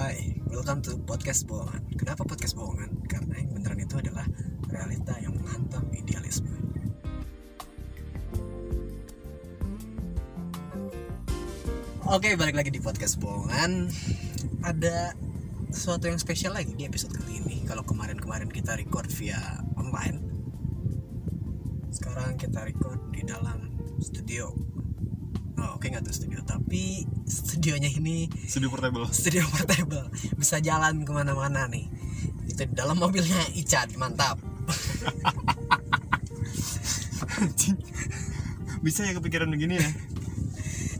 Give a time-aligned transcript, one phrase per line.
[0.00, 1.84] Hai, welcome to podcast bohongan.
[1.92, 3.04] Kenapa podcast bohongan?
[3.04, 4.24] Karena yang beneran itu adalah
[4.72, 6.48] realita yang menghantam idealisme.
[12.08, 13.92] Oke, balik lagi di podcast bohongan.
[14.64, 15.12] Ada
[15.68, 17.68] sesuatu yang spesial lagi di episode kali ini.
[17.68, 20.16] Kalau kemarin-kemarin kita record via online,
[21.92, 24.48] sekarang kita record di dalam studio.
[25.60, 29.06] Oh, oke nggak tuh studio, tapi studionya ini Studio portable.
[29.14, 30.10] studio portable.
[30.34, 31.86] Bisa jalan ke mana-mana nih.
[32.50, 34.42] Itu di dalam mobilnya Icat mantap.
[38.84, 39.90] Bisa ya kepikiran begini ya?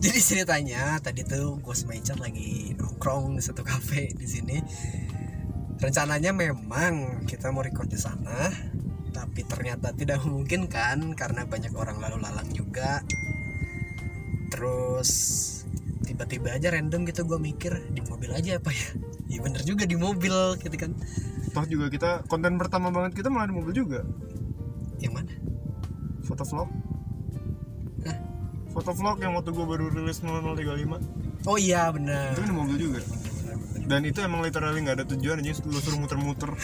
[0.00, 4.62] jadi ceritanya tadi tuh gue sama Icat lagi nongkrong di satu kafe di sini.
[5.82, 8.46] Rencananya memang kita mau record di sana
[9.10, 13.02] tapi ternyata tidak memungkinkan karena banyak orang lalu lalang juga.
[14.54, 15.10] Terus
[16.20, 18.92] tiba-tiba aja random gitu gue mikir di mobil aja apa ya
[19.32, 20.92] Iya bener juga di mobil gitu kan
[21.56, 24.04] Toh juga kita konten pertama banget kita malah di mobil juga.
[25.00, 25.32] yang mana
[26.20, 26.68] Foto vlog.
[28.04, 28.16] Hah?
[28.68, 32.76] Foto vlog yang waktu gue baru rilis 0035 oh iya bener itu kan di mobil
[32.76, 33.00] juga.
[33.88, 36.52] Dan itu emang literally nggak ada tujuan aja lu suruh muter-muter.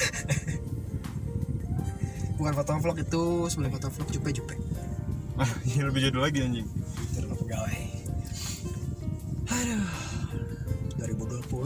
[2.36, 4.54] bukan foto vlog itu sebelum foto vlog jupe jupe
[5.40, 6.68] Ah, ini lebih jadul lagi anjing.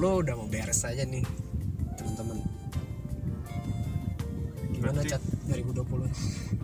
[0.00, 1.20] 2020 udah mau beres aja nih
[2.00, 2.40] teman-teman.
[4.72, 6.08] Gimana Berarti- cat 2020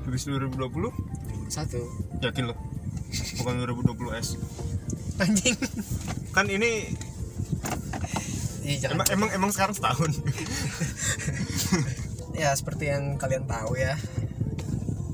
[0.08, 0.88] Habis 2020
[1.52, 1.84] satu.
[2.24, 2.56] Yakin lo?
[3.36, 4.40] Bukan 2020 S.
[5.20, 5.52] anjing.
[6.32, 6.96] Kan ini
[8.66, 10.10] Ih, emang emang emang sekarang setahun.
[12.40, 13.94] ya seperti yang kalian tahu ya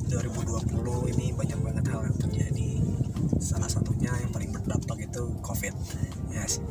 [0.09, 2.70] 2020 ini banyak banget hal yang terjadi.
[3.42, 5.75] Salah satunya yang paling berdampak itu covid.
[6.31, 6.62] Yes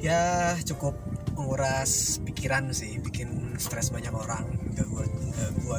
[0.00, 0.20] ya
[0.64, 0.96] cukup
[1.36, 5.78] menguras pikiran sih bikin stres banyak orang nggak gua nggak gua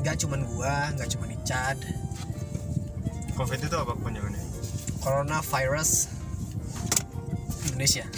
[0.00, 1.78] nggak cuman gua nggak cuman Icat
[3.34, 4.40] Covid itu apa kepanjangannya?
[5.00, 6.06] coronavirus
[7.66, 8.04] Indonesia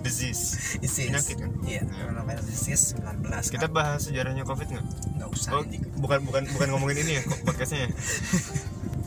[0.00, 0.74] Disease.
[0.80, 1.50] disease Penyakit kan?
[1.62, 4.86] iya coronavirus disease 19 Kita bahas sejarahnya Covid nggak?
[5.14, 5.64] nggak usah Oh,
[6.00, 7.88] bukan bukan bukan ngomongin ini ya kok podcastnya ya?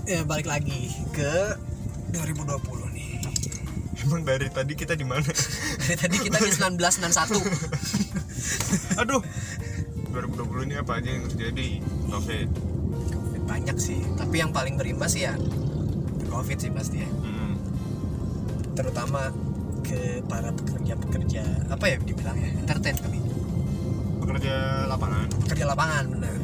[0.13, 1.57] ya balik lagi ke
[2.13, 2.61] 2020
[2.93, 3.11] nih
[4.03, 5.25] Emang dari tadi kita di mana?
[5.83, 7.43] Dari tadi kita di 1961
[8.97, 9.21] Aduh.
[10.09, 11.81] 2020 ini apa aja yang terjadi?
[12.07, 12.47] Covid.
[13.09, 15.33] covid banyak sih tapi yang paling berimbas ya
[16.25, 17.55] covid sih pasti ya Hmm.
[18.73, 19.29] terutama
[19.81, 23.19] ke para pekerja-pekerja apa ya dibilangnya entertain kali
[24.17, 24.55] Pekerja
[24.87, 25.27] lapangan.
[25.45, 26.35] kerja lapangan bener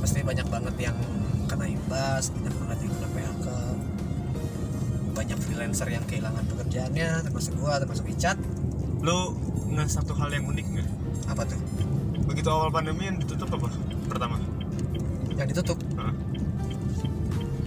[0.00, 0.96] pasti banyak banget yang
[1.44, 3.46] kena imbas banyak banget yang kena PHK
[5.12, 8.38] banyak freelancer yang kehilangan pekerjaannya termasuk gua termasuk Icat
[9.02, 9.34] Lo
[9.66, 10.88] nggak satu hal yang unik nggak?
[11.26, 11.58] apa tuh
[12.30, 13.74] Begitu awal pandemi yang ditutup apa?
[14.06, 14.38] Pertama.
[15.34, 16.14] yang ditutup Hah?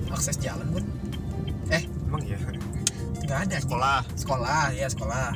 [0.10, 0.84] akses jalan pun
[1.68, 2.40] eh Emang iya.
[3.20, 4.00] nggak ada Sekolah.
[4.16, 5.36] sekolah ya sekolah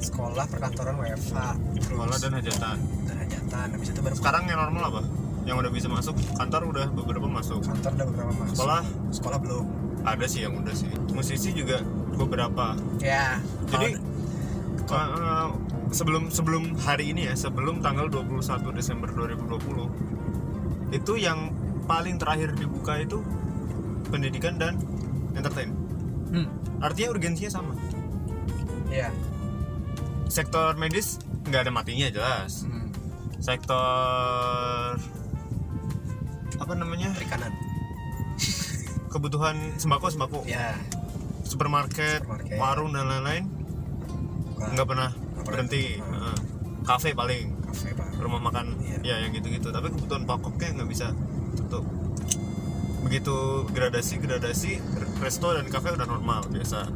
[0.00, 1.36] sekolah perkantoran WFH
[1.84, 2.76] Sekolah dan hajatan.
[3.04, 5.02] dan hajatan habis itu baru Sekarang yang normal apa?
[5.44, 7.60] Yang udah bisa masuk kantor udah beberapa masuk.
[7.60, 8.82] kantor udah beberapa masuk Sekolah
[9.12, 9.64] sekolah belum
[10.02, 10.90] ada sih yang udah sih.
[11.12, 11.78] Musisi juga
[12.14, 12.76] beberapa.
[12.98, 13.96] ya Jadi
[14.84, 15.48] kalau- uh,
[15.90, 18.40] sebelum sebelum hari ini ya, sebelum tanggal 21
[18.70, 19.88] Desember 2020
[20.90, 21.52] itu yang
[21.82, 23.20] paling terakhir dibuka itu
[24.06, 24.76] pendidikan dan
[25.32, 25.72] entertain.
[26.28, 27.72] hmm, Artinya urgensinya sama.
[28.88, 29.08] ya
[30.28, 32.64] Sektor medis nggak ada matinya jelas.
[32.64, 32.88] hmm,
[33.38, 34.96] Sektor
[36.54, 37.50] apa namanya perikanan
[39.08, 40.72] kebutuhan sembako sembako ya
[41.52, 42.56] supermarket, Supermarket.
[42.56, 43.44] warung dan lain-lain
[44.56, 45.44] nggak pernah pernah.
[45.44, 46.00] berhenti.
[46.82, 47.46] Kafe paling.
[47.62, 48.98] Kafe rumah makan Iya.
[49.02, 49.68] ya yang gitu-gitu.
[49.70, 51.12] Tapi kebutuhan pokoknya nggak bisa
[51.54, 51.84] tutup.
[53.04, 54.72] Begitu gradasi gradasi
[55.20, 56.88] resto dan kafe udah normal biasa.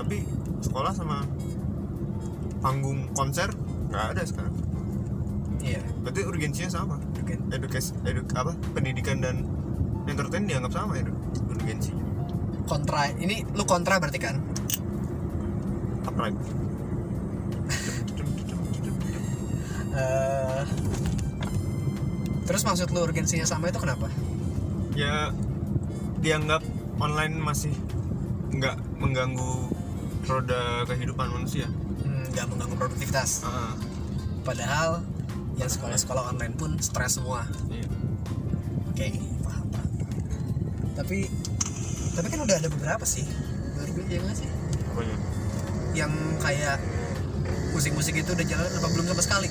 [0.00, 0.24] Tapi
[0.64, 1.22] sekolah sama
[2.64, 3.52] panggung konser
[3.92, 4.54] nggak ada sekarang.
[5.64, 5.80] Iya.
[6.04, 6.96] Berarti urgensinya sama.
[7.52, 8.52] Edukasi eduk apa?
[8.76, 9.44] Pendidikan dan
[10.04, 11.08] entertain dianggap sama ya
[11.48, 11.92] urgensi
[12.64, 14.36] kontra ini lu kontra berarti kan?
[16.04, 16.64] Apa lagi
[19.94, 20.62] Eh,
[22.50, 24.10] terus maksud lu urgensinya sama itu kenapa?
[24.98, 25.30] Ya
[26.18, 26.66] dianggap
[26.98, 27.70] online masih
[28.50, 29.70] nggak mengganggu
[30.26, 31.70] roda kehidupan manusia.
[32.02, 33.46] Hmm, nggak mengganggu produktivitas.
[33.46, 33.78] Ah,
[34.42, 35.06] padahal
[35.54, 37.46] yang sekolah-sekolah online pun stres semua.
[37.70, 37.86] Iya.
[38.90, 39.06] oke
[39.46, 39.90] paham paham.
[40.98, 41.18] Tapi
[42.14, 43.26] tapi kan udah ada beberapa sih.
[43.74, 44.48] Baru ya nggak sih
[44.94, 45.16] Apanya?
[45.94, 46.10] yang
[46.42, 46.78] kayak
[47.70, 49.48] musik-musik itu udah jalan apa belum sama sekali?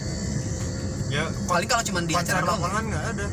[1.08, 3.28] Ya paling kalau cuma di konser acara doang lapangan nggak ada.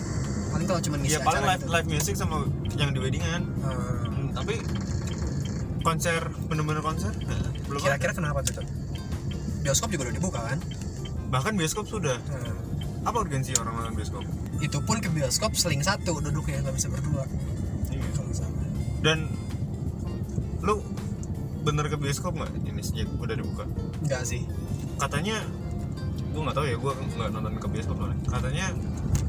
[0.50, 1.70] Paling kalau cuma ngisi ya paling live gitu.
[1.74, 2.36] live music sama
[2.78, 3.42] yang di weddingan.
[3.62, 4.54] Hmm, Hmm, tapi
[5.80, 7.10] konser bener-bener konser?
[7.24, 8.62] Nah, belum kira-kira kenapa tuh
[9.62, 10.58] bioskop juga udah dibuka kan?
[11.30, 12.18] Bahkan bioskop sudah.
[12.30, 12.54] Hmm,
[13.06, 14.22] apa urgensi orang nonton bioskop?
[14.60, 17.24] Itu pun ke bioskop seling satu duduknya nggak bisa berdua
[19.00, 19.28] dan
[20.60, 20.84] lu
[21.60, 23.64] bener ke bioskop nggak ini sejak udah dibuka.
[24.04, 24.44] Enggak sih.
[25.00, 25.44] Katanya
[26.30, 28.18] gue nggak tahu ya gue nggak nonton ke bioskop soalnya.
[28.28, 28.66] Katanya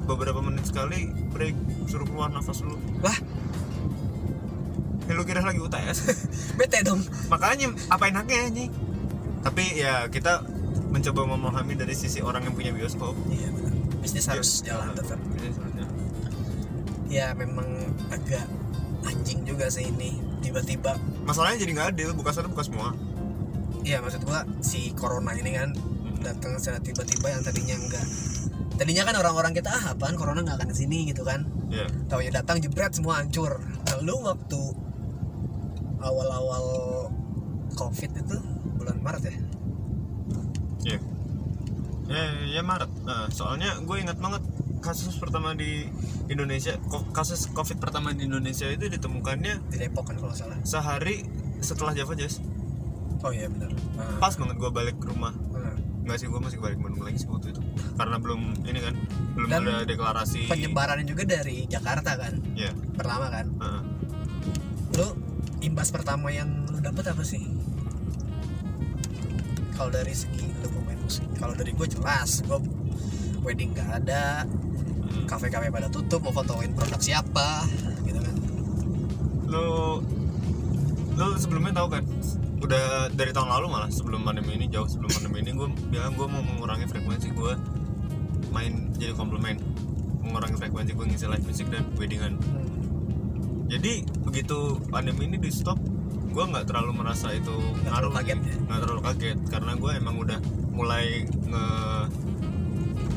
[0.08, 1.56] beberapa menit sekali break
[1.88, 2.76] suruh keluar nafas lu.
[3.04, 3.18] Lah?
[5.10, 6.00] Ya, lu kira lagi UTS
[6.60, 7.04] bete dong.
[7.28, 8.72] Makanya apa enaknya anjing?
[9.44, 10.46] Tapi ya kita
[10.92, 13.16] mencoba memahami dari sisi orang yang punya bioskop.
[13.28, 13.72] Iya benar
[14.02, 15.20] bisnis harus Ya, jalan tetap.
[15.30, 15.96] Bisnis harus jalan.
[17.12, 17.68] ya memang
[18.10, 18.48] agak
[19.62, 20.98] juga sih ini tiba-tiba.
[21.22, 22.98] Masalahnya jadi nggak adil buka satu buka semua.
[23.86, 25.78] Iya maksud gua si corona ini kan
[26.26, 28.06] datang secara tiba-tiba yang tadinya enggak
[28.78, 31.46] tadinya kan orang-orang kita ah apaan corona nggak akan ke sini gitu kan.
[31.70, 33.62] Ya tahu ya datang jebret semua hancur.
[33.94, 34.62] Lalu waktu
[36.02, 36.66] awal-awal
[37.78, 38.38] covid itu
[38.82, 39.36] bulan Maret ya?
[40.90, 40.98] Ya
[42.10, 42.90] ya ya Maret.
[43.06, 44.42] Nah, soalnya gue ingat banget
[44.82, 45.86] kasus pertama di
[46.28, 46.74] Indonesia
[47.14, 50.58] kasus covid pertama di Indonesia itu ditemukannya di Depok kan kalau salah.
[50.66, 51.22] sehari
[51.62, 52.42] setelah Java Jazz
[53.22, 53.70] oh iya benar.
[54.02, 55.30] Ah, pas banget gue balik ke rumah.
[55.54, 55.78] Ah.
[56.02, 57.62] nggak sih gue masih balik Bandung lagi sih waktu itu.
[57.94, 58.98] Karena belum ini kan
[59.38, 60.50] belum Dan ada deklarasi.
[60.50, 62.42] penyebarannya juga dari Jakarta kan?
[62.58, 63.46] Ya pertama kan?
[63.62, 63.82] Heeh.
[64.98, 65.08] lu
[65.62, 67.46] imbas pertama yang lu dapet apa sih?
[69.78, 71.30] Kalau dari segi lu pemain musik.
[71.38, 72.60] Kalau dari gue jelas gue
[73.46, 74.46] wedding gak ada.
[75.28, 77.66] Kafe-kafe pada tutup mau fotoin produk siapa
[78.06, 78.36] gitu kan.
[79.48, 79.66] Lu
[81.16, 82.04] lu sebelumnya tahu kan
[82.62, 86.28] udah dari tahun lalu malah sebelum pandemi ini jauh sebelum pandemi ini gue bilang gue
[86.30, 87.54] mau mengurangi frekuensi gue
[88.54, 89.60] main jadi komplement.
[90.22, 92.38] Mengurangi frekuensi gue ngisi live music dan weddingan.
[93.72, 95.80] Jadi begitu pandemi ini di stop
[96.32, 97.52] gue nggak terlalu merasa itu
[97.88, 98.16] ngaruh.
[98.24, 98.36] ya?
[98.40, 100.40] nggak terlalu kaget karena gue emang udah
[100.72, 101.66] mulai nge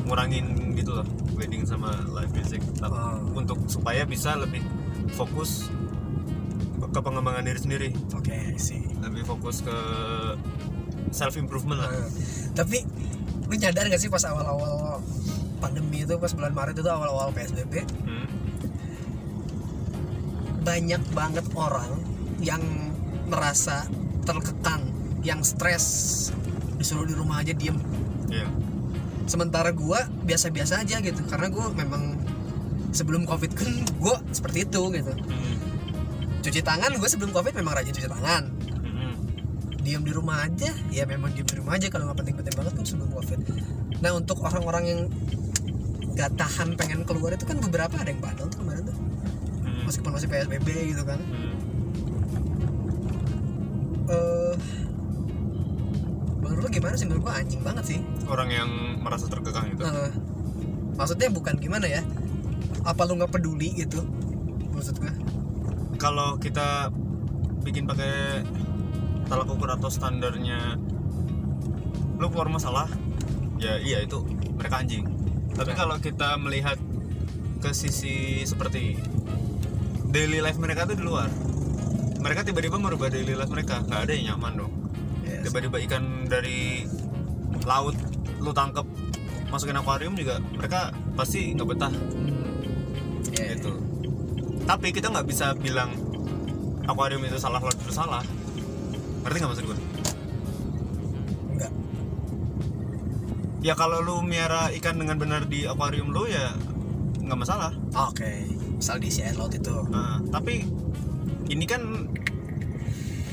[0.05, 0.45] ngurangin
[0.77, 2.61] gitu loh wedding sama live music.
[2.81, 3.19] Oh.
[3.35, 4.63] untuk supaya bisa lebih
[5.13, 5.67] fokus
[6.79, 7.89] ke pengembangan diri sendiri.
[8.15, 9.77] Oke sih lebih fokus ke
[11.11, 11.91] self improvement lah.
[11.91, 12.07] Nah,
[12.55, 12.81] tapi
[13.45, 14.99] lu nyadar gak sih pas awal-awal
[15.59, 17.73] pandemi itu pas bulan Maret itu awal-awal PSBB
[18.05, 18.27] Hmm.
[20.65, 21.93] banyak banget orang
[22.41, 22.61] yang
[23.29, 23.85] merasa
[24.25, 24.89] terkekang
[25.21, 26.29] yang stres
[26.77, 27.77] disuruh di rumah aja diem.
[28.29, 28.49] Iya.
[29.25, 31.21] Sementara gua biasa-biasa aja gitu.
[31.29, 32.15] Karena gua memang
[32.95, 33.67] sebelum covid kan
[33.99, 35.11] gua seperti itu gitu.
[35.11, 35.57] Hmm.
[36.45, 38.53] cuci tangan gue sebelum covid memang rajin cuci tangan.
[38.85, 39.17] Hmm.
[39.81, 40.71] diam di rumah aja.
[40.93, 43.39] Ya memang diam di rumah aja kalau nggak penting-penting banget kan sebelum covid.
[43.99, 45.01] Nah untuk orang-orang yang
[46.15, 48.95] gak tahan pengen keluar itu kan beberapa ada yang bandel tuh kemarin tuh.
[48.95, 49.83] Hmm.
[49.83, 51.19] meskipun masih psbb gitu kan.
[51.19, 51.53] Hmm.
[54.05, 54.55] eh
[56.39, 57.09] menurut lu gimana sih?
[57.09, 57.99] Menurut gua anjing banget sih.
[58.29, 58.69] Orang yang
[59.05, 60.09] merasa terkekang itu Eh,
[60.97, 62.01] maksudnya bukan gimana ya?
[62.81, 64.01] Apa lu nggak peduli gitu?
[64.73, 65.13] Maksud gua.
[65.95, 66.89] Kalau kita
[67.61, 68.41] bikin pakai
[69.25, 70.77] tolak ukur atau standarnya
[72.15, 72.85] lu keluar masalah
[73.57, 74.21] ya iya itu
[74.53, 75.05] mereka anjing.
[75.53, 75.77] Tapi Nah.
[75.77, 76.77] kalau kita melihat
[77.59, 78.99] ke sisi seperti
[80.05, 81.27] daily life mereka tuh di luar
[82.19, 84.73] mereka tiba-tiba merubah daily life mereka nggak ada yang nyaman dong.
[85.25, 85.41] Yes.
[85.45, 86.85] tiba-tiba ikan dari
[87.65, 87.97] laut
[88.41, 88.85] lu tangkep
[89.49, 93.35] masukin akuarium juga mereka pasti nggak betah Hmm.
[93.35, 93.71] Iya, gitu.
[94.63, 95.91] Tapi kita nggak bisa bilang
[96.87, 98.23] akuarium itu salah lo itu salah.
[99.25, 99.77] Ngerti nggak maksud gue
[101.55, 101.71] enggak
[103.65, 106.53] ya kalau lu miara ikan dengan benar di akuarium lu ya
[107.25, 107.73] nggak masalah.
[107.97, 109.75] Oke misal di air laut itu.
[109.89, 110.61] Nah, tapi
[111.49, 111.81] ini kan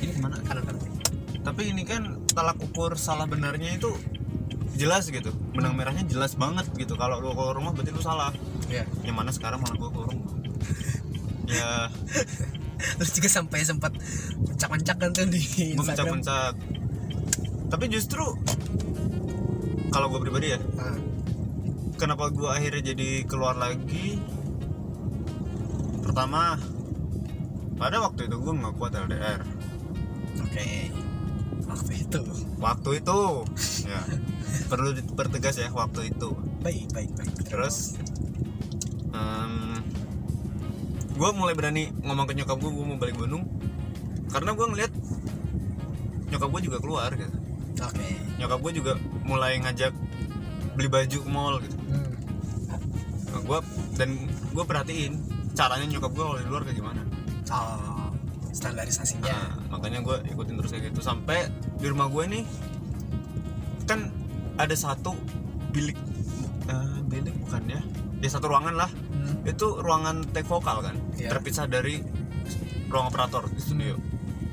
[0.00, 0.38] ini gimana?
[0.40, 0.80] Kanan kanan.
[1.42, 3.92] Tapi ini kan talak ukur salah benarnya itu
[4.76, 5.30] jelas gitu.
[5.52, 6.94] Benang merahnya jelas banget gitu.
[6.96, 8.32] Kalau lu keluar rumah berarti lu salah.
[8.72, 10.30] Ya yang mana sekarang malah gua keluar rumah.
[11.52, 11.92] Ya.
[12.96, 13.92] Terus juga sampai sempat
[14.40, 15.42] mencak-mencak kan tuh di
[15.76, 16.24] Instagram.
[16.24, 16.54] Mencak-mencak
[17.72, 18.20] tapi justru
[19.88, 20.92] kalau gue pribadi ya Ah,
[21.96, 24.20] kenapa gue akhirnya jadi keluar lagi?
[26.04, 26.60] Pertama
[27.80, 29.40] pada waktu itu gue nggak kuat LDR
[30.36, 30.68] oke.
[31.64, 32.22] Waktu itu.
[32.60, 33.20] Waktu itu.
[33.88, 34.00] Ya
[34.70, 36.34] perlu dipertegas ya waktu itu.
[36.62, 37.34] Baik baik baik.
[37.48, 37.96] Terus
[41.12, 43.46] gue mulai berani ngomong ke nyokap gue gue mau balik Bandung
[44.32, 44.92] karena gue ngeliat
[46.34, 47.36] nyokap gue juga keluar gitu.
[47.78, 48.08] Oke.
[48.42, 48.92] Nyokap gue juga
[49.22, 49.92] mulai ngajak
[50.74, 51.76] beli baju ke mall gitu.
[51.78, 52.10] Hmm.
[53.30, 53.58] nah, gue
[54.00, 54.08] dan
[54.50, 55.12] gue perhatiin
[55.52, 57.02] caranya nyokap gue kalau di luar kayak gimana.
[57.52, 58.02] Oh
[58.52, 59.32] standarisasinya.
[59.32, 61.00] Nah, makanya gue ikutin terus kayak gitu.
[61.00, 61.48] Sampai
[61.80, 62.44] di rumah gue nih
[63.88, 64.12] kan
[64.62, 65.18] ada satu
[65.74, 65.98] bilik
[66.70, 67.80] eh, bilik bukan ya?
[68.22, 68.90] Ya satu ruangan lah.
[68.92, 69.42] Hmm.
[69.46, 70.94] itu ruangan take vokal kan?
[71.18, 71.34] Iya.
[71.34, 72.02] terpisah dari
[72.86, 73.98] ruang operator di studio.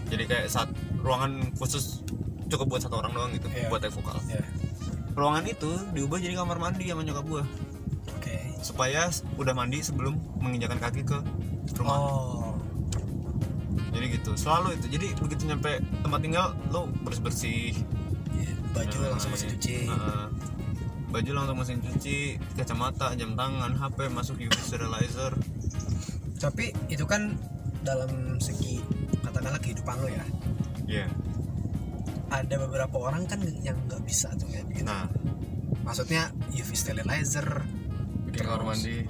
[0.09, 0.69] Jadi kayak saat
[1.05, 2.01] ruangan khusus
[2.49, 3.69] cukup buat satu orang doang gitu Iya.
[3.69, 4.17] buat take vokal.
[4.25, 4.41] Ya.
[5.13, 7.43] ruangan itu diubah jadi kamar mandi sama nyokap gue
[8.15, 8.35] oke.
[8.63, 11.17] Supaya udah mandi sebelum menginjakan kaki ke
[11.75, 11.97] rumah.
[11.99, 12.55] Oh.
[13.89, 14.87] Jadi gitu selalu itu.
[14.95, 17.65] Jadi begitu nyampe tempat tinggal lo bersih bersih
[18.73, 19.77] Baju langsung mesin cuci.
[21.09, 25.33] baju langsung mesin cuci kacamata jam tangan hp masuk UV sterilizer.
[26.37, 27.33] Tapi itu kan
[27.81, 28.77] dalam segi
[29.25, 30.25] katakanlah kehidupan lo ya.
[30.85, 31.07] Iya.
[32.29, 34.85] Ada beberapa orang kan yang nggak bisa tuh kayak begitu.
[34.85, 35.09] Nah.
[35.81, 37.65] Maksudnya UV sterilizer
[38.29, 39.09] bikin kamar mandi.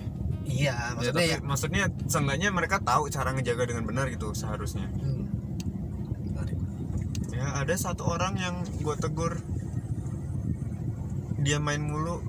[0.50, 4.88] Iya ya, maksudnya tapi ya, maksudnya seenggaknya mereka tahu cara ngejaga dengan benar gitu seharusnya.
[4.88, 5.19] Hmm.
[7.50, 9.42] Ya ada satu orang yang gue tegur.
[11.42, 12.22] Dia main mulu.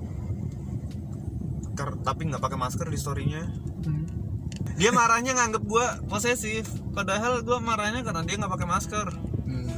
[1.77, 3.45] Tapi nggak pakai masker di storynya.
[3.85, 4.05] Hmm.
[4.81, 6.73] dia marahnya nganggep gue posesif.
[6.97, 9.07] Padahal gue marahnya karena dia nggak pakai masker.
[9.45, 9.69] Hmm.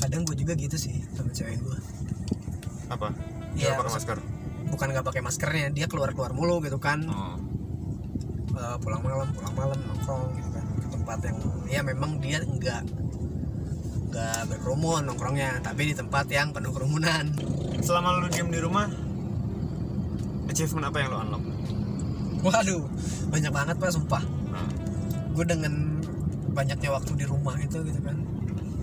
[0.00, 1.78] kadang gue juga gitu sih sama cewek gue
[2.88, 3.12] apa?
[3.58, 4.18] Dia pakai maksud- masker?
[4.66, 7.04] bukan nggak pakai maskernya dia keluar keluar mulu gitu kan.
[7.12, 7.36] Oh.
[8.56, 12.82] Eh, pulang malam pulang malam nongkrong gitu kan ke tempat yang ya memang dia nggak
[14.16, 17.28] nggak berkerumun nongkrongnya tapi di tempat yang penuh kerumunan.
[17.84, 18.88] Selama lu diem di rumah
[20.48, 21.44] achievement apa yang lu unlock?
[22.40, 22.84] Waduh
[23.28, 24.24] banyak banget pak sumpah.
[24.48, 24.64] Nah,
[25.36, 26.00] gue dengan
[26.56, 28.16] banyaknya waktu di rumah itu gitu kan.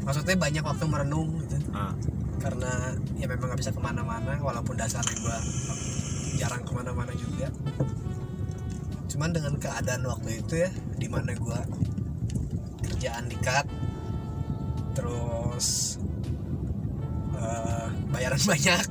[0.06, 1.58] Maksudnya banyak waktu merenung gitu.
[1.74, 1.98] Nah.
[2.44, 5.38] karena ya memang nggak bisa ke mana-mana walaupun dasarnya gue
[6.36, 7.48] jarang ke mana-mana juga.
[9.08, 11.60] Cuman dengan keadaan waktu itu ya di mana gue
[12.84, 13.64] kerjaan di cut
[14.94, 15.98] terus
[17.38, 18.86] eh, bayaran banyak.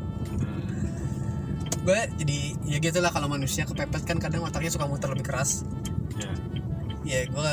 [1.82, 5.66] Gue jadi ya gitulah kalau manusia kepepet kan kadang otaknya suka muter lebih keras.
[6.14, 6.30] Ya.
[7.02, 7.50] Ya gue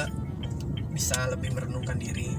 [0.94, 2.38] bisa lebih merenungkan diri.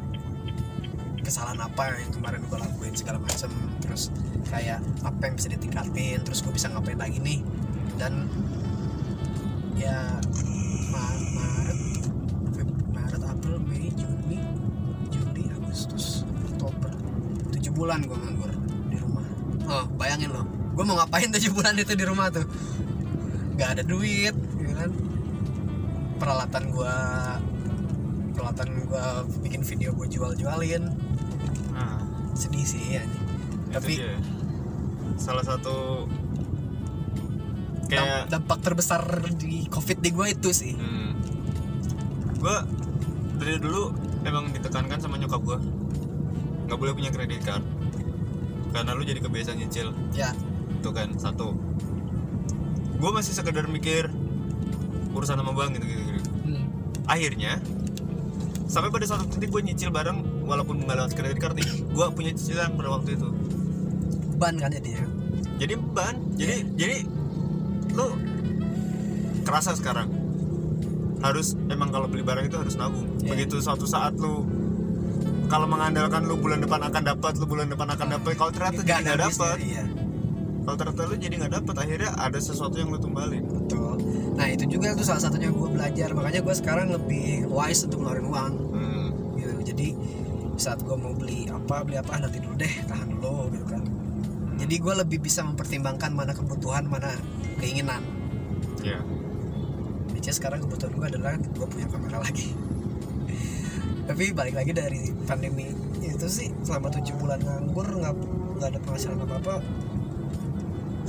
[1.21, 3.51] Kesalahan apa yang kemarin gue lakuin segala macem.
[3.83, 4.15] Terus
[4.51, 7.43] kayak apa yang bisa ditingkatin terus gue bisa ngapain lagi nih?
[7.99, 8.31] Dan
[9.75, 10.21] ya
[17.81, 18.53] bulan gue nganggur
[18.93, 19.25] di rumah.
[19.73, 20.45] Oh bayangin loh
[20.81, 22.45] gue mau ngapain tujuh bulan itu di rumah tuh?
[23.57, 24.91] Nggak ada duit gitu kan?
[26.17, 26.97] Peralatan gua
[28.37, 30.89] peralatan gua bikin video gue jual-jualin.
[31.77, 32.01] Nah.
[32.33, 33.05] Sedih sih ya.
[33.77, 34.17] Tapi dia.
[35.21, 36.09] salah satu
[37.91, 39.03] kayak dampak terbesar
[39.37, 40.73] di covid di gue itu sih.
[40.79, 41.21] Hmm,
[42.41, 42.57] gue
[43.37, 43.93] dari dulu
[44.25, 45.59] emang ditekankan sama nyokap gue
[46.71, 47.67] nggak boleh punya kredit card.
[48.71, 49.91] Karena lu jadi kebiasaan nyicil.
[50.15, 50.31] Ya.
[50.79, 51.59] Itu kan satu.
[53.03, 54.07] Gue masih sekedar mikir
[55.11, 56.31] urusan sama bank gitu gitu, gitu.
[56.47, 56.65] hmm.
[57.11, 57.59] akhirnya
[58.71, 62.79] sampai pada suatu titik gue nyicil bareng walaupun nggak lewat kredit card gue punya cicilan
[62.79, 63.29] pada waktu itu.
[64.39, 65.05] Beban kan jadinya
[65.61, 66.97] jadi beban jadi jadi
[67.99, 68.07] lu
[69.43, 70.09] kerasa sekarang.
[71.21, 73.05] Harus emang kalau beli barang itu harus nabung.
[73.21, 73.37] Iya.
[73.37, 74.47] begitu suatu saat lu
[75.51, 79.03] kalau mengandalkan lu bulan depan akan dapat lu bulan depan akan dapat kalau ternyata jadi
[79.03, 79.85] nggak dapat ya, iya.
[80.61, 83.43] Kalau ternyata lu jadi nggak dapat akhirnya ada sesuatu yang lu tumbalin.
[83.43, 83.99] Betul.
[84.39, 86.15] Nah itu juga tuh salah satunya gue belajar.
[86.15, 88.53] Makanya gue sekarang lebih wise untuk ngeluarin uang.
[88.71, 89.09] Hmm.
[89.35, 89.89] gitu jadi
[90.61, 93.83] saat gue mau beli apa beli apa nanti dulu deh tahan dulu gitu kan.
[94.61, 97.11] Jadi gue lebih bisa mempertimbangkan mana kebutuhan mana
[97.59, 98.05] keinginan.
[98.85, 99.03] Ya
[100.31, 102.55] is sekarang kebutuhan gue adalah gue punya kamera lagi
[104.11, 105.71] tapi balik lagi dari pandemi
[106.03, 108.15] itu sih selama tujuh bulan nganggur nggak
[108.59, 109.55] nggak ada penghasilan apa apa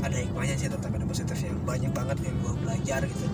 [0.06, 1.54] ada hikmahnya sih tetap ada positifnya.
[1.62, 3.26] Banyak banget yang gue belajar gitu.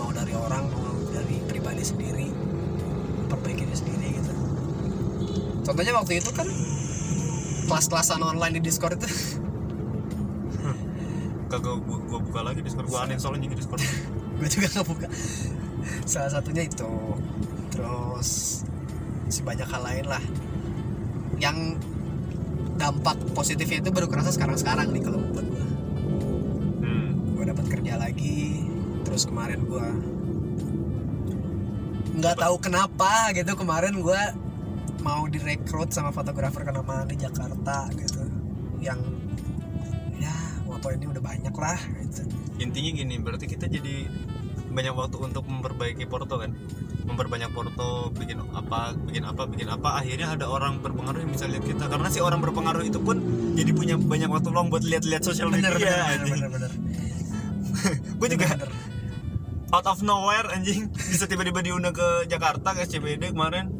[0.00, 2.28] Mau dari orang mau dari pribadi sendiri
[3.28, 4.32] perbaiki diri sendiri gitu.
[5.64, 6.48] Contohnya waktu itu kan
[7.68, 9.08] kelas-kelasan online di discord itu.
[11.48, 13.80] Kagak gua, gua buka lagi discord gua uninstall aja discord.
[14.40, 15.08] Gue juga nggak buka.
[16.04, 16.90] Salah satunya itu.
[17.70, 18.60] Terus
[19.34, 20.22] si banyak hal lain lah.
[21.42, 21.82] Yang
[22.78, 25.66] dampak positifnya itu baru kerasa sekarang sekarang nih kalau buat gue
[26.82, 27.38] hmm.
[27.38, 28.66] gue dapat kerja lagi
[29.06, 29.88] terus kemarin gue
[32.18, 34.22] nggak tahu kenapa gitu kemarin gue
[35.04, 38.24] mau direkrut sama fotografer kenamaan di Jakarta gitu.
[38.80, 39.00] Yang
[40.16, 42.24] ya foto ini udah banyak lah gitu.
[42.62, 44.08] Intinya gini berarti kita jadi
[44.74, 46.50] banyak waktu untuk memperbaiki porto kan?
[47.06, 50.02] Memperbanyak porto bikin apa bikin apa bikin apa.
[50.02, 51.86] Akhirnya ada orang berpengaruh yang bisa lihat kita.
[51.86, 53.22] Karena si orang berpengaruh itu pun
[53.54, 56.72] jadi punya banyak waktu luang buat lihat-lihat sosial media bener bener bener bener.
[58.20, 58.70] Gue juga Bener.
[59.74, 60.90] out of nowhere anjing.
[60.94, 63.70] Bisa tiba-tiba diundang ke Jakarta ke SCBD kemarin.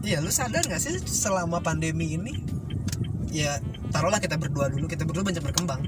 [0.00, 2.40] Iya, lu sadar gak sih selama pandemi ini?
[3.28, 3.60] Ya
[3.92, 4.88] taruhlah kita berdua dulu.
[4.88, 5.82] Kita berdua banyak berkembang.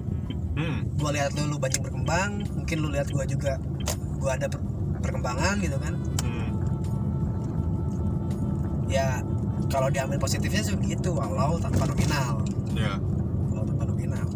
[0.52, 0.84] Hmm.
[1.00, 2.44] Gua lihat lu, lu banyak berkembang.
[2.44, 3.56] Mungkin lu lihat gua juga
[4.22, 4.62] gua ada per-
[5.02, 5.98] perkembangan gitu kan.
[6.22, 6.50] Hmm.
[8.86, 9.18] Ya
[9.66, 12.46] kalau diambil positifnya sih begitu walau tanpa nominal.
[12.78, 13.02] Ya
[13.50, 14.26] walau tanpa nominal.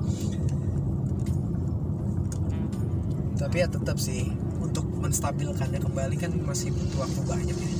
[3.39, 4.27] Tapi ya tetap sih
[4.59, 7.71] untuk menstabilkannya kembali kan masih butuh waktu banyak ya.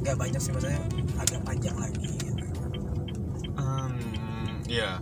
[0.00, 0.82] Nggak banyak sih maksudnya
[1.22, 2.44] agak panjang lagi gitu.
[3.54, 3.94] Um,
[4.66, 4.98] ya.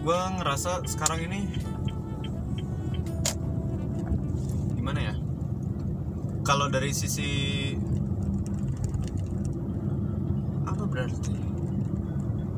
[0.00, 1.52] Gua ngerasa sekarang ini
[4.90, 5.14] gimana ya?
[6.42, 7.30] Kalau dari sisi
[10.66, 11.34] apa berarti?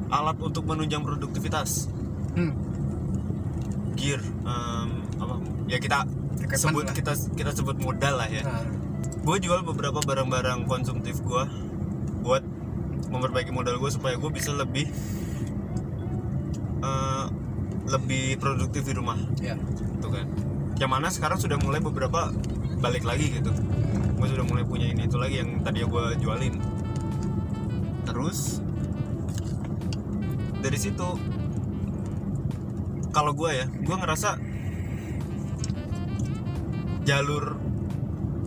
[0.09, 1.93] Alat untuk menunjang produktivitas,
[2.33, 2.53] hmm.
[4.01, 4.89] gear, em,
[5.21, 5.37] apa?
[5.69, 6.09] Ya kita
[6.41, 6.97] Equipment sebut lah.
[6.97, 8.49] kita kita sebut modal lah ya.
[8.49, 8.65] nah,
[9.13, 11.45] gue jual beberapa barang-barang konsumtif gue
[12.25, 12.41] buat
[13.13, 14.89] memperbaiki modal gue supaya gue bisa lebih
[16.81, 17.27] eh,
[17.93, 19.55] lebih produktif di rumah ya
[20.01, 22.33] gitu kan yang mana sekarang sudah mulai beberapa
[22.81, 23.53] balik lagi gitu.
[24.19, 26.55] Gue sudah mulai punya ini itu lagi yang tadi gue jualin.
[28.07, 28.63] Terus
[30.63, 31.09] dari situ
[33.13, 34.39] kalau gue ya gue ngerasa
[37.03, 37.59] jalur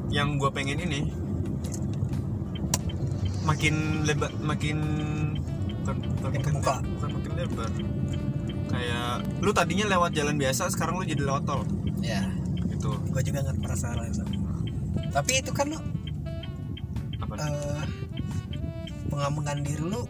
[0.10, 1.12] yang gue pengen ini
[3.46, 4.78] makin lebar makin
[5.84, 6.76] bukan, bukan, Makin bukan, kebuka.
[6.82, 7.70] bukan makin lebar
[8.70, 11.62] kayak lu tadinya lewat jalan biasa sekarang lu jadi lewat tol.
[12.02, 12.26] Ya
[12.70, 12.94] gitu.
[13.10, 13.58] Gue juga nggak
[14.02, 14.46] yang sama
[15.16, 15.80] tapi itu kan lo
[17.24, 17.36] apa?
[19.08, 20.04] pengembangan diri lu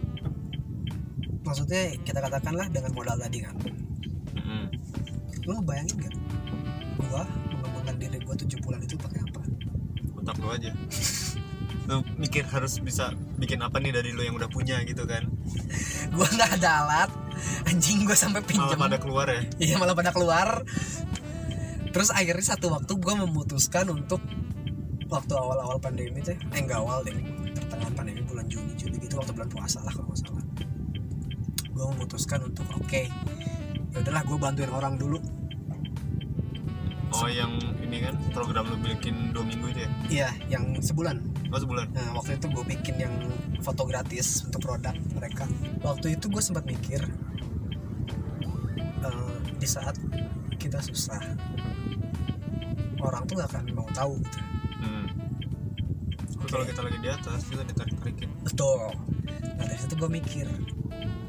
[1.45, 3.53] maksudnya kita katakanlah dengan modal tadi kan.
[4.33, 4.65] Mm-mm.
[5.45, 6.15] lu bayangin gak
[7.05, 7.21] gua
[7.53, 9.41] mengembangkan diri gua tujuh bulan itu pakai apa?
[10.17, 10.71] Otak lu aja.
[11.85, 15.21] Lu mikir harus bisa bikin apa nih dari lu yang udah punya gitu kan?
[16.09, 17.09] Gua nggak ada alat
[17.67, 18.79] anjing gua sampai malah pinjam.
[18.79, 19.41] pada keluar ya?
[19.61, 20.63] Iya malah pada keluar.
[21.91, 24.19] Terus akhirnya satu waktu gua memutuskan untuk
[25.05, 27.13] waktu awal-awal pandemi teh eh enggak awal deh
[27.55, 30.45] pertengahan pandemi bulan Juni Juli gitu waktu bulan puasa lah kalau nggak salah.
[31.75, 33.03] Gua memutuskan untuk oke
[33.95, 35.19] ya udahlah gue bantuin orang dulu.
[37.15, 39.89] Oh yang ini kan program lu bikin dua minggu itu ya?
[40.11, 40.29] Iya
[40.59, 41.23] yang sebulan.
[41.47, 41.95] Oh sebulan?
[41.95, 43.15] Nah waktu itu gue bikin yang
[43.63, 45.47] foto gratis untuk produk mereka.
[45.79, 47.07] Waktu itu gue sempat mikir
[49.55, 49.95] di saat
[50.55, 51.19] kita susah
[52.99, 54.39] orang tuh gak akan mau tahu gitu.
[54.81, 55.07] hmm.
[56.35, 58.93] Tapi kalau kita lagi di atas kita ditarik tarikin Betul.
[59.57, 60.47] Nah dari situ gue mikir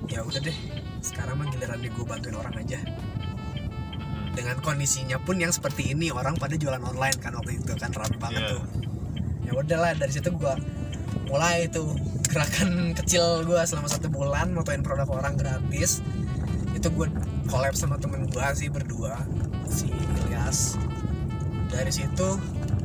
[0.07, 0.59] ya udah deh
[1.03, 4.39] sekarang mah giliran gue bantuin orang aja hmm.
[4.39, 8.17] dengan kondisinya pun yang seperti ini orang pada jualan online kan waktu itu kan rame
[8.17, 8.53] banget Iya.
[8.55, 8.63] tuh
[9.47, 10.59] ya udahlah dari situ gua
[11.27, 11.95] mulai tuh
[12.27, 16.03] gerakan kecil gua selama satu bulan motoin produk orang gratis
[16.75, 17.07] itu gue
[17.47, 19.23] collab sama temen gua sih berdua
[19.71, 20.79] si Ilyas.
[21.71, 22.29] Dari situ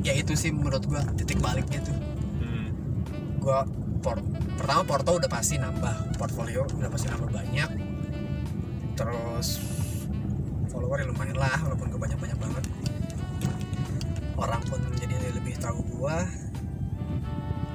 [0.02, 1.97] ya itu sih menurut gua titik baliknya tuh.
[2.41, 2.67] Hmm.
[3.41, 3.65] gua
[4.02, 4.26] por-
[4.58, 7.69] pertama Porto udah pasti nambah portfolio udah pasti nambah banyak.
[8.97, 9.47] Terus
[10.69, 12.63] follower lumayan lah walaupun gue banyak banyak banget.
[14.38, 16.24] Orang pun jadi lebih tahu gua.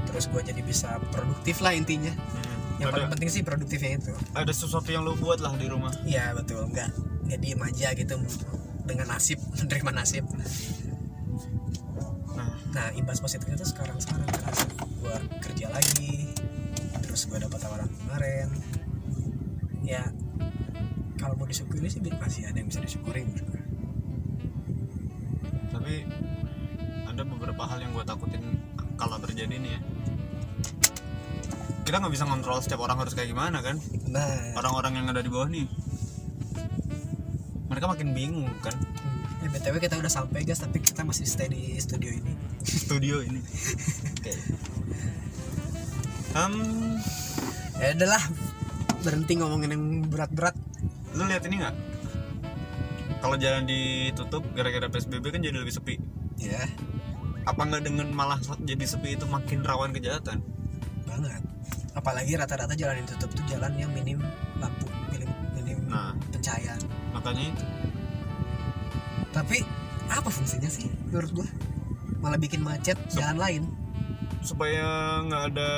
[0.06, 2.14] Terus gue jadi bisa produktif lah intinya.
[2.14, 2.55] Hmm.
[2.76, 4.12] Yang ada, paling penting sih produktifnya itu.
[4.36, 5.92] Ada sesuatu yang lu buat lah di rumah.
[6.04, 6.68] Iya betul.
[6.68, 6.90] Nggak
[7.28, 8.16] nggak diem aja gitu.
[8.84, 10.24] Dengan nasib menerima nasib.
[12.36, 12.50] Nah.
[12.76, 16.28] Nah imbas positifnya tuh sekarang sekarang kerasa gue kerja lagi
[17.00, 18.48] terus gue dapat tawaran kemarin.
[19.80, 20.04] Ya
[21.16, 23.62] kalau mau disyukuri sih masih ada yang bisa disyukuri menurut gue.
[25.66, 26.02] tapi
[27.06, 28.58] ada beberapa hal yang gue takutin
[28.96, 29.80] kalau terjadi nih ya
[31.86, 33.78] kita nggak bisa ngontrol setiap orang harus kayak gimana kan?
[34.10, 35.70] Nah orang-orang yang ada di bawah nih
[37.70, 38.74] mereka makin bingung kan?
[39.46, 42.32] Eh, btw kita udah sampai guys tapi kita masih stay di studio ini.
[42.66, 43.38] Studio ini.
[44.18, 44.34] Oke.
[46.34, 46.54] Em,
[47.78, 48.22] ya udahlah
[49.06, 50.58] berhenti ngomongin yang berat-berat.
[51.14, 51.76] lu lihat ini nggak?
[53.22, 56.02] Kalau jalan ditutup gara-gara psbb kan jadi lebih sepi.
[56.42, 56.66] Ya.
[57.46, 60.42] Apa nggak dengan malah jadi sepi itu makin rawan kejahatan?
[61.06, 61.45] Banget
[62.06, 64.22] apalagi rata-rata jalan yang tutup tuh jalan yang minim
[64.62, 65.26] lampu minim
[65.58, 66.14] minim nah.
[66.30, 66.78] pencahayaan.
[67.10, 67.64] Makanya itu.
[69.34, 69.66] Tapi
[70.06, 71.48] apa fungsinya sih menurut gua?
[72.22, 73.62] Malah bikin macet Sup- jalan lain.
[74.38, 75.70] Supaya nggak ada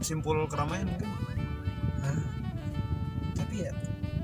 [0.00, 1.12] simpul keramaian mungkin.
[2.00, 2.20] Hah?
[3.36, 3.76] tapi ya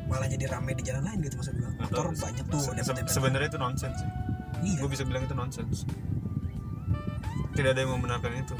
[0.08, 1.76] malah jadi ramai di jalan lain gitu maksud gua.
[1.76, 4.08] Motor Atau banyak tuh se- se- sebenarnya itu nonsens sih.
[4.64, 4.80] Iya.
[4.80, 5.84] Gue bisa bilang itu nonsens
[7.56, 8.56] tidak ada yang membenarkan itu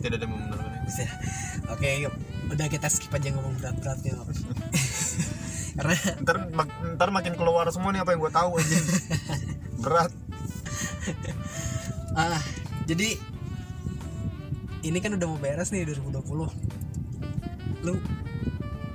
[0.00, 1.04] tidak ada yang membenarkan itu bisa.
[1.70, 2.14] Oke yuk.
[2.50, 4.16] Udah kita skip aja ngomong berat-beratnya
[5.78, 5.94] karena
[6.26, 8.78] ntar mak- ntar makin keluar semua nih apa yang gue tahu aja
[9.86, 10.12] berat.
[12.18, 12.42] Ah
[12.90, 13.14] jadi
[14.82, 16.26] ini kan udah mau beres nih 2020
[17.86, 17.94] lu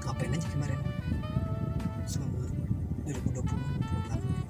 [0.04, 0.78] ngapain aja kemarin?
[2.06, 2.44] Selama
[3.08, 3.48] 2020 belum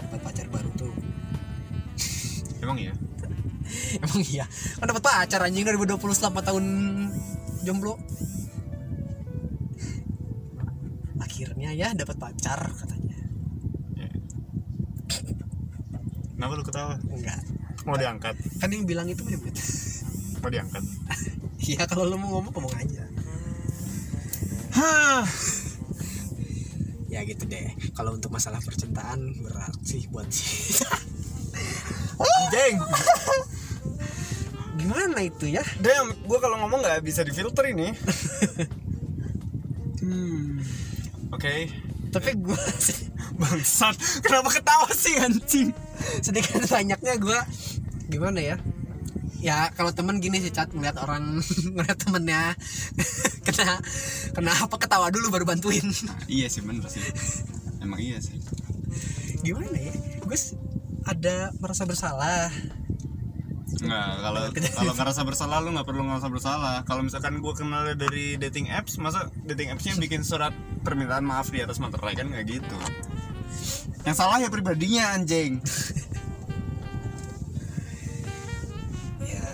[0.01, 0.91] dapat pacar baru tuh.
[2.59, 2.91] Emang iya
[4.15, 4.45] emang iya.
[4.79, 6.65] Kan dapat pacar anjing 2020 selama tahun
[7.67, 7.99] jomblo.
[11.19, 13.19] Akhirnya ya dapat pacar katanya.
[13.99, 14.09] Ya.
[16.39, 16.95] kenapa lu ketawa?
[17.11, 17.39] Enggak.
[17.83, 18.35] Mau diangkat?
[18.63, 19.55] Kan yang bilang itu Mehmet
[20.39, 20.83] mau diangkat?
[21.65, 23.09] Iya kalau lu mau ngomong ngomong aja.
[24.77, 25.25] Hah.
[27.09, 27.73] ya gitu deh.
[27.97, 30.85] Kalau untuk masalah percintaan berat sih buat sih
[32.55, 32.79] anjing
[34.85, 35.65] gimana itu ya?
[35.81, 37.89] Damn gue kalau ngomong nggak bisa difilter ini.
[40.05, 40.61] Hmm.
[41.33, 41.55] oke.
[42.13, 42.61] Tapi gue
[43.41, 43.97] bangsat.
[44.21, 45.73] Kenapa ketawa sih anjing?
[46.21, 47.39] Sedikit banyaknya gue
[48.13, 48.55] gimana ya?
[49.41, 51.41] Ya kalau temen gini sih cat ngeliat orang
[51.73, 52.53] ngeliat temennya.
[53.49, 53.81] Kena
[54.37, 55.89] kena apa ketawa dulu baru bantuin.
[56.29, 57.01] Iya sih bener sih.
[57.81, 58.37] Emang iya sih.
[59.41, 59.93] Gimana ya?
[60.21, 60.37] Gue
[61.01, 62.53] ada merasa bersalah
[63.65, 64.41] Nggak, kalau
[64.77, 66.85] kalau ngerasa bersalah lu nggak perlu ngerasa bersalah.
[66.85, 70.53] Kalau misalkan gue kenal dari dating apps, masa dating appsnya bikin surat
[70.85, 72.77] permintaan maaf di atas materai kan nggak gitu.
[74.05, 75.57] Yang salah ya pribadinya anjing.
[79.33, 79.49] ya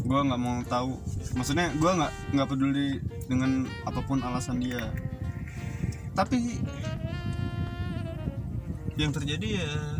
[0.00, 0.96] Gue nggak mau tahu.
[1.36, 4.88] Maksudnya gue nggak nggak peduli dengan apa pun alasan dia.
[6.16, 6.56] Tapi
[8.96, 9.99] yang terjadi ya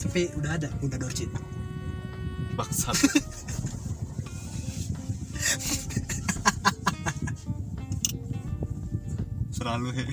[0.00, 1.28] tapi udah ada udah dorcit
[2.56, 2.96] bangsat.
[9.52, 10.04] Selalu he.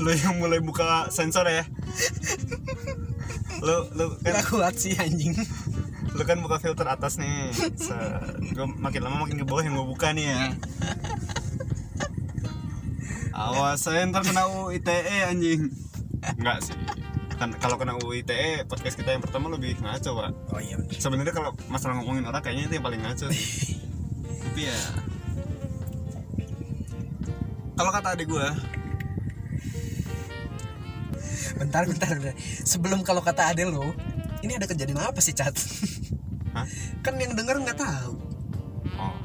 [0.00, 1.68] Lo yang mulai buka sensor ya.
[3.60, 5.36] Lo lo kan Gak kuat sih anjing
[6.10, 7.54] lo kan buka filter atas nih.
[8.52, 10.52] Gue makin lama makin ke bawah yang gue buka nih ya.
[13.32, 15.70] Awas saya ntar kena UU ITE anjing.
[16.36, 16.76] Enggak sih.
[17.40, 20.30] Kan kalau kena UU ITE podcast kita yang pertama lebih ngaco, Pak.
[20.52, 23.80] oh iya sebenarnya kalau masalah ngomongin orang kayaknya itu yang paling ngaco sih
[24.44, 24.80] tapi ya
[27.80, 28.48] kalau kata adik gue
[31.56, 32.36] bentar bentar bentar.
[32.68, 33.88] sebelum kalau kata ade lo
[34.44, 35.56] ini ada kejadian apa sih cat
[36.52, 36.68] Hah?
[37.04, 38.20] kan yang denger nggak tahu
[39.00, 39.16] oh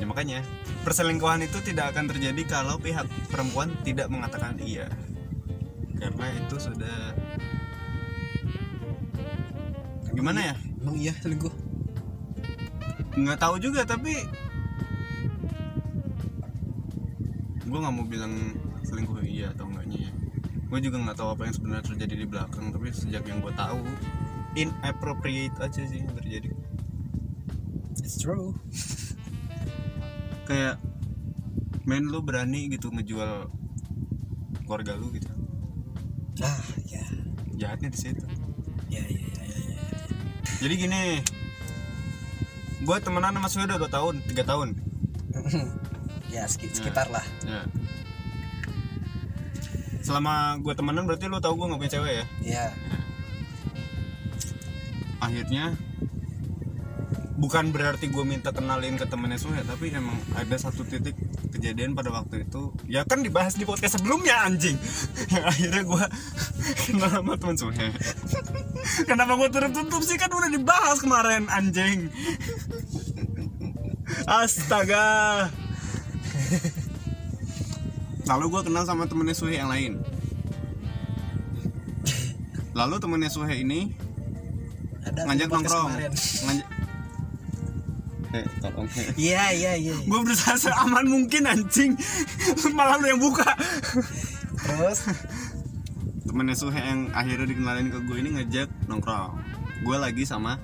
[0.00, 0.40] ya makanya
[0.88, 4.88] perselingkuhan itu tidak akan terjadi kalau pihak perempuan tidak mengatakan iya
[6.02, 6.98] karena itu sudah
[10.12, 10.54] gimana ya?
[10.82, 11.72] Emang iya selingkuh
[13.12, 14.24] nggak tahu juga tapi
[17.62, 18.32] gue nggak mau bilang
[18.84, 20.12] selingkuh iya atau enggaknya ya.
[20.72, 23.84] Gue juga nggak tahu apa yang sebenarnya terjadi di belakang tapi sejak yang gue tahu
[24.56, 26.52] inappropriate aja sih yang terjadi.
[28.00, 28.56] It's true.
[30.48, 30.80] Kayak
[31.88, 33.48] main lu berani gitu ngejual
[34.64, 35.31] keluarga lu gitu
[36.42, 37.04] ah ya
[37.56, 38.24] jahatnya di situ.
[38.90, 39.80] Ya ya ya, ya, ya.
[40.60, 41.02] jadi gini
[42.82, 44.68] gue temenan sama Suya udah 2 tahun 3 tahun.
[46.32, 47.20] Ya seki- sekitar lah.
[47.44, 47.60] Ya.
[50.00, 52.24] Selama gue temenan berarti lu tau gue gak punya cewek ya?
[52.40, 52.66] Ya
[55.22, 55.78] akhirnya
[57.38, 61.14] bukan berarti gue minta kenalin ke temennya Suhe tapi emang ada satu titik
[61.62, 64.74] kejadian pada waktu itu ya kan dibahas di podcast sebelumnya anjing.
[65.30, 66.04] Yang akhirnya gue
[66.90, 67.88] kenal sama temen Suhe
[69.08, 70.18] kenapa gue tutup tutup sih?
[70.18, 72.10] Kan udah dibahas kemarin anjing.
[74.42, 75.46] Astaga.
[78.26, 80.02] Lalu gue kenal sama temennya Suhe yang lain.
[82.74, 83.94] Lalu temennya Suhe ini
[85.06, 85.90] ada ngajak nongkrong.
[85.94, 86.66] ngajak
[88.64, 88.88] tolong
[89.20, 89.92] iya iya iya.
[90.08, 91.92] Gue berusaha seaman mungkin anjing.
[92.72, 93.44] Malah lu yang buka.
[94.56, 95.12] Terus?
[96.24, 99.36] Temennya Suhe yang akhirnya dikenalin ke gue ini ngajak nongkrong.
[99.84, 100.56] Gue lagi sama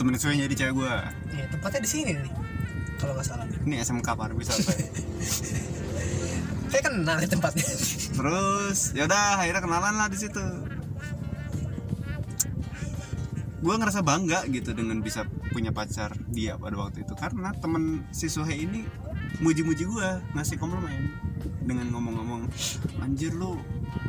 [0.00, 0.92] temen sesuai jadi cewek gue
[1.36, 2.32] ya tempatnya di sini nih
[2.96, 3.44] kalau nggak salah.
[3.68, 4.72] Ini SMK pariwisata
[6.72, 7.68] kayak kenal nih tempatnya.
[8.16, 10.40] Terus ya udah akhirnya kenalan lah di situ
[13.60, 17.12] gue ngerasa bangga gitu dengan bisa punya pacar dia pada waktu itu.
[17.12, 18.88] Karena temen si Suhe ini
[19.44, 21.12] muji-muji gue ngasih komplimen
[21.64, 22.48] dengan ngomong-ngomong
[23.04, 23.60] anjir lu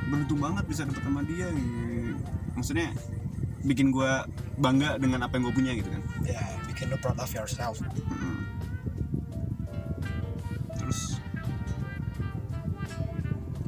[0.08, 1.52] beruntung banget bisa dapet sama dia.
[2.56, 2.96] Maksudnya
[3.62, 4.12] bikin gue
[4.58, 6.02] bangga dengan apa yang gue punya gitu kan.
[6.24, 7.78] Ya bikin lo proud of yourself.
[7.84, 8.40] Mm-mm.
[10.82, 11.24] terus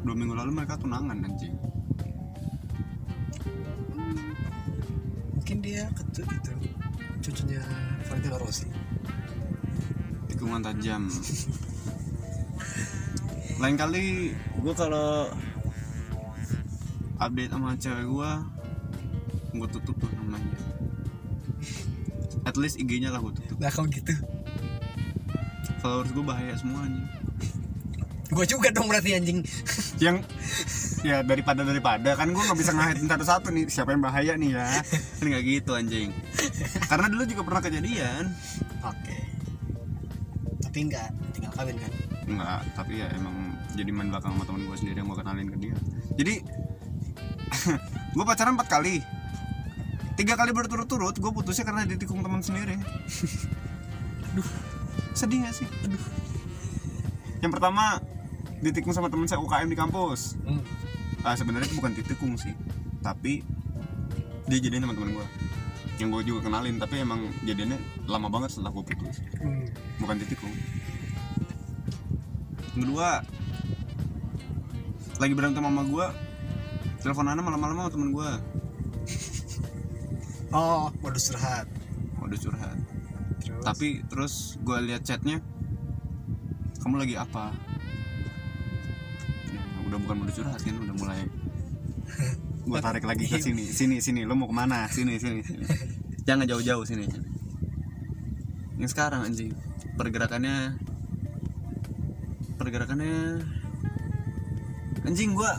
[0.04, 1.56] dua minggu lalu mereka tunangan anjing
[5.64, 6.52] dia ketu itu
[7.24, 7.64] cucunya
[8.12, 8.68] Valentino Rossi.
[10.28, 11.08] Tikungan tajam.
[13.64, 15.32] Lain kali gue kalau
[17.24, 18.32] update sama cewek gue
[19.56, 20.60] gue tutup tuh namanya.
[22.44, 23.56] At least IG-nya lah gue tutup.
[23.64, 24.12] Nah kalau gitu.
[25.80, 27.24] Followers gue bahaya semuanya
[28.34, 29.46] gue juga dong berarti anjing.
[30.02, 30.26] Yang
[31.04, 32.16] ya daripada daripada.
[32.16, 33.66] Kan gue nggak bisa ngahitin satu-satu nih.
[33.68, 34.68] Siapa yang bahaya nih ya?
[35.20, 36.10] Kan nggak gitu anjing.
[36.90, 38.24] Karena dulu juga pernah kejadian.
[38.82, 39.18] Oke.
[40.64, 41.92] Tapi nggak tinggal kawin kan?
[42.24, 43.36] Enggak, tapi ya emang
[43.76, 45.78] jadi main belakang sama temen gue sendiri yang gue kenalin ke dia.
[46.16, 46.34] Jadi
[48.16, 49.04] gue pacaran empat kali.
[50.14, 52.78] Tiga kali berturut-turut gue putusnya karena ditikung teman sendiri.
[54.34, 54.48] Aduh,
[55.18, 55.68] sedih gak sih?
[55.86, 56.02] Aduh.
[57.44, 58.00] Yang pertama
[58.64, 60.40] ditikung sama temen saya UKM di kampus.
[60.48, 60.64] Hmm.
[61.24, 62.54] Ah, Sebenarnya itu bukan ditikung sih.
[63.04, 63.44] Tapi
[64.48, 65.28] dia jadian sama temen gue
[65.96, 67.80] Yang gue juga kenalin, tapi emang jadiannya
[68.12, 69.24] lama banget setelah gue putus.
[69.40, 69.68] Hmm.
[70.04, 70.52] bukan titikung
[72.74, 73.22] kedua
[75.22, 76.08] lagi berantem sama gue
[77.06, 78.32] teleponan malam-malam sama temen gue
[80.54, 81.68] oh modus curhat.
[82.24, 82.78] Udah curhat.
[83.44, 83.62] Terus?
[83.62, 84.34] Tapi terus
[84.64, 85.44] gue lihat chatnya
[86.82, 87.52] kamu lagi apa
[89.94, 91.22] udah bukan udah curhat kan udah mulai
[92.64, 93.68] gue tarik lagi ke sini.
[93.68, 94.88] Sini sini lo mau ke mana?
[94.88, 95.66] Sini sini sini.
[96.24, 97.06] Jangan jauh-jauh sini.
[98.80, 99.52] Yang sekarang anjing.
[100.00, 100.80] Pergerakannya
[102.56, 103.44] pergerakannya
[105.04, 105.52] anjing gue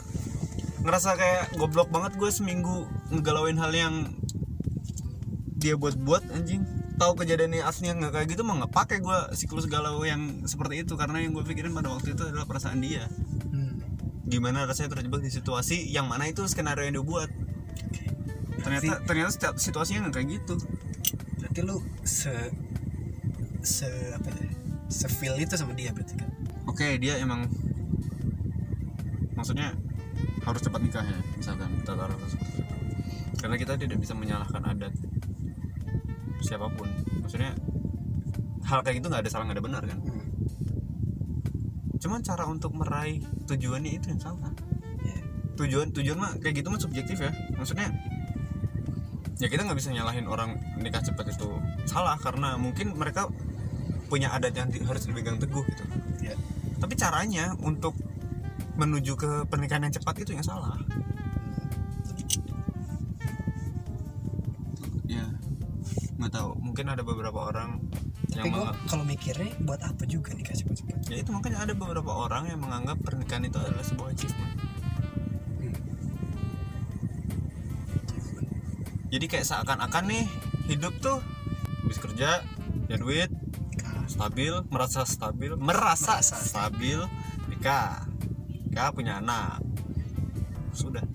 [0.81, 3.95] ngerasa kayak goblok banget gue seminggu ngegalauin hal yang
[5.55, 6.65] dia buat-buat anjing.
[6.95, 10.97] Tahu kejadiannya aslinya nggak kayak gitu mah nggak pakai gue siklus galau yang seperti itu.
[10.97, 13.05] Karena yang gue pikirin pada waktu itu adalah perasaan dia.
[14.25, 17.29] Gimana rasanya terjebak di situasi yang mana itu skenario yang dia buat
[18.65, 20.55] ternyata ternyata setiap situasinya nggak kayak gitu.
[21.37, 22.33] Berarti lu se
[23.61, 24.49] se apa ya?
[24.89, 26.29] Se feel itu sama dia berarti kan?
[26.65, 27.45] Oke dia emang
[29.37, 29.77] maksudnya
[30.41, 32.75] harus cepat nikah ya misalkan kita taruh seperti itu
[33.41, 34.93] karena kita tidak bisa menyalahkan adat
[36.41, 36.89] siapa pun.
[37.21, 37.53] Maksudnya
[38.65, 39.99] hal kayak gitu nggak ada salah nggak ada benar kan?
[40.01, 40.14] hmm.
[42.05, 44.53] Cuman cara untuk meraih tujuannya itu yang salah.
[45.01, 45.17] Ya
[45.57, 47.33] tujuan tujuan mah kayak gitu mah subjektif ya.
[47.57, 47.89] Maksudnya
[49.41, 51.49] ya kita nggak bisa nyalahin orang nikah cepat itu
[51.89, 53.25] salah karena mungkin mereka
[54.05, 55.83] punya adat yang di- harus dipegang teguh gitu.
[56.21, 56.37] Ya
[56.77, 57.97] tapi caranya untuk
[58.77, 60.77] menuju ke pernikahan yang cepat itu yang salah.
[65.09, 65.25] Ya
[66.21, 66.53] nggak tahu.
[66.61, 67.81] Mungkin ada beberapa orang
[68.85, 71.09] kalau mikirnya buat apa juga nikah cepat-cepat.
[71.09, 74.53] Ya itu makanya ada beberapa orang yang menganggap pernikahan itu adalah sebuah achievement.
[75.55, 75.75] Hmm.
[79.09, 80.25] jadi kayak seakan-akan nih
[80.67, 81.23] hidup tuh
[81.85, 82.41] habis kerja
[82.85, 83.29] ya duit
[83.71, 84.05] nikah.
[84.05, 86.99] stabil merasa stabil merasa, Merasa stabil.
[87.49, 88.05] nikah.
[88.69, 89.63] Nikah punya anak.
[90.75, 91.05] Sudah.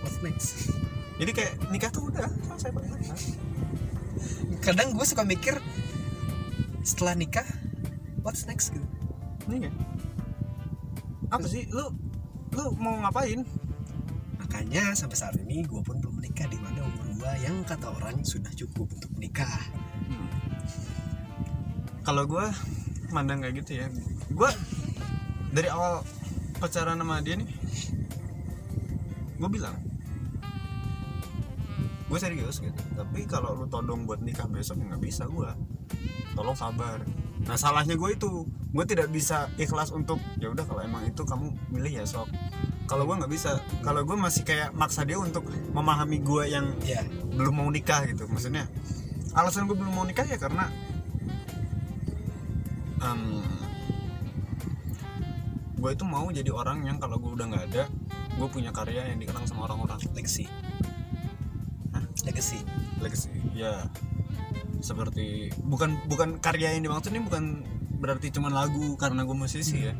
[0.00, 0.72] What's next?
[1.20, 2.72] Jadi kayak nikah tuh udah selesai
[4.62, 5.58] kadang gue suka mikir
[6.82, 7.46] setelah nikah
[8.26, 8.86] what's next gitu?
[9.46, 9.74] Kan
[11.32, 11.66] apa sih?
[11.70, 11.90] Lu
[12.52, 13.42] lu mau ngapain?
[14.38, 18.20] Makanya sampai saat ini gue pun belum menikah di mana umur gue yang kata orang
[18.26, 19.48] sudah cukup untuk menikah.
[20.10, 20.28] Hmm.
[22.02, 22.46] kalau gue
[23.14, 23.86] mandang kayak gitu ya.
[24.34, 24.50] Gue
[25.54, 26.02] dari awal
[26.58, 27.50] pacaran sama dia nih
[29.42, 29.74] gue bilang
[32.06, 32.82] gue serius gitu.
[32.92, 35.50] Tapi kalau lu todong buat nikah besok ya nggak bisa gue
[36.32, 37.02] tolong sabar.
[37.42, 38.46] Nah salahnya gue itu.
[38.72, 42.30] Gue tidak bisa ikhlas untuk ya udah kalau emang itu kamu milih ya sok.
[42.88, 43.60] Kalau gue nggak bisa.
[43.84, 45.44] Kalau gue masih kayak maksa dia untuk
[45.76, 47.04] memahami gue yang ya
[47.36, 48.24] belum mau nikah gitu.
[48.30, 48.64] Maksudnya
[49.36, 50.68] alasan gue belum mau nikah ya karena
[55.82, 57.90] gue itu mau jadi orang yang kalau gue udah nggak ada
[58.38, 59.98] gue punya karya yang dikenang sama orang-orang.
[60.14, 60.46] Legacy.
[62.22, 62.62] Legacy.
[63.02, 63.84] Legacy ya
[64.82, 67.62] seperti bukan bukan karya yang dimaksud ini bukan
[68.02, 69.94] berarti cuma lagu karena gue musisi ya.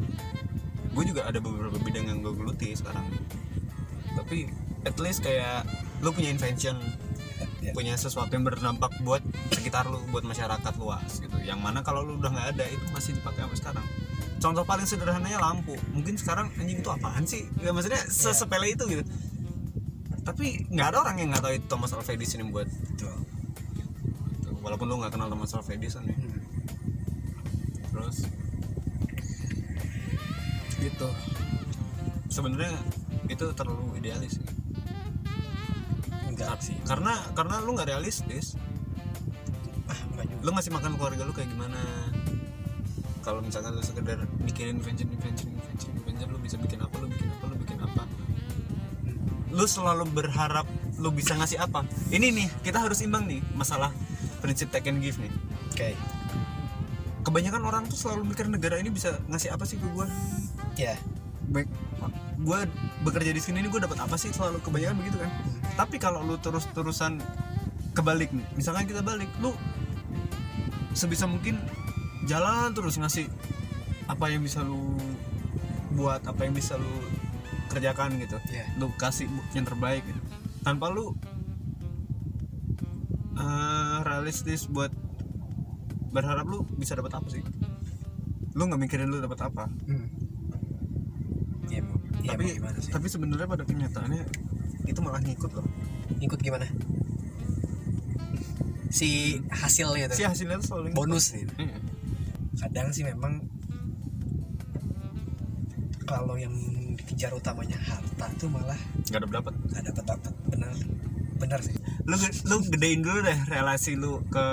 [0.93, 3.07] Gue juga ada beberapa bidang yang gue geluti sekarang.
[4.19, 4.51] Tapi
[4.83, 5.65] at least kayak
[6.03, 6.77] lu punya invention
[7.63, 7.71] ya.
[7.71, 9.23] punya sesuatu yang berdampak buat
[9.55, 11.39] sekitar lu buat masyarakat luas gitu.
[11.47, 13.87] Yang mana kalau lu udah nggak ada itu masih dipakai sampai sekarang.
[14.43, 15.79] Contoh paling sederhananya lampu.
[15.95, 17.47] Mungkin sekarang anjing itu apaan sih?
[17.63, 19.07] Ya maksudnya sesepele itu gitu.
[20.27, 22.67] Tapi nggak ada orang yang nggak tahu itu Thomas Alva Edison yang buat.
[22.67, 23.42] Betul.
[24.63, 26.15] Walaupun lu nggak kenal Thomas Alva Edison ya.
[26.15, 26.41] Hmm.
[27.93, 28.17] terus?
[30.79, 31.09] Gitu.
[32.31, 32.73] Sebenarnya
[33.27, 34.47] itu terlalu idealis sih.
[36.31, 36.79] enggak sih.
[36.87, 38.55] Karena karena lu nggak realistis.
[39.91, 39.99] Ah
[40.41, 41.79] lu ngasih makan keluarga lu kayak gimana?
[43.23, 47.29] Kalau misalkan lu sekedar mikirin invention invention invention invention lu bisa bikin apa lu bikin
[47.29, 48.03] apa lu bikin apa.
[49.53, 50.67] Lu selalu berharap
[51.03, 51.83] lu bisa ngasih apa.
[52.15, 53.93] Ini nih kita harus imbang nih masalah
[54.43, 55.31] prinsip take and give nih.
[55.71, 55.95] Oke.
[57.23, 60.11] Kebanyakan orang tuh selalu mikir negara ini bisa ngasih apa sih ke gua?
[60.75, 60.99] Ya
[61.53, 61.69] baik
[62.43, 62.59] gue
[63.05, 64.35] bekerja di sini ini gue dapat apa sih?
[64.35, 65.31] Selalu kebanyakan begitu kan.
[65.79, 67.23] Tapi kalau lu terus terusan
[67.93, 69.53] kebalik nih misalkan kita balik lu
[70.97, 71.61] sebisa mungkin
[72.25, 73.29] jalan terus ngasih
[74.09, 74.97] apa yang bisa lu
[75.93, 76.95] buat apa yang bisa lu
[77.71, 78.37] kerjakan gitu.
[78.51, 80.21] Ya lu kasih yang terbaik gitu.
[80.63, 81.15] tanpa lu
[83.39, 83.82] eh,
[84.13, 84.93] realistis buat
[86.13, 87.41] berharap lu bisa dapat apa sih?
[88.53, 89.65] Lu nggak mikirin lu dapat apa?
[89.89, 90.09] Hmm.
[91.73, 92.93] ya mau ya tapi mau gimana sih?
[92.93, 94.23] tapi sebenarnya pada kenyataannya
[94.85, 95.65] itu malah ngikut loh.
[96.21, 96.69] Ikut gimana?
[98.93, 100.99] Si hasilnya si tuh hasilnya tuh selalu ngikut.
[101.01, 101.25] bonus.
[101.33, 101.77] Nih Iya.
[102.61, 103.41] kadang sih memang
[106.05, 106.53] kalau yang
[107.01, 108.77] dikejar utamanya harta tuh malah
[109.09, 110.73] nggak ada dapat nggak dapat dapat benar.
[111.41, 112.17] Benar sih lu
[112.51, 114.47] lu gedein dulu deh relasi lu ke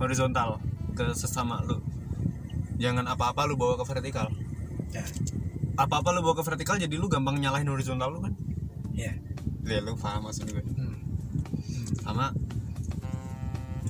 [0.00, 0.62] horizontal
[0.96, 1.78] ke sesama lu.
[2.80, 4.32] Jangan apa-apa lu bawa ke vertikal.
[4.94, 5.04] Ya.
[5.76, 8.34] Apa-apa lu bawa ke vertikal jadi lu gampang nyalahin horizontal lu kan?
[8.96, 9.12] Ya.
[9.68, 10.64] Ya lu paham maksud gue.
[10.64, 10.96] Hmm.
[12.00, 12.32] sama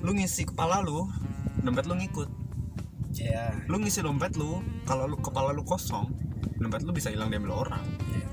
[0.02, 1.06] lu ngisi kepala lu
[1.62, 2.28] dompet lu ngikut.
[3.14, 3.54] Ya.
[3.70, 6.10] Lu ngisi dompet lu kalau lu kepala lu kosong
[6.58, 7.84] dompet lu bisa hilang diambil orang.
[8.10, 8.26] Ya.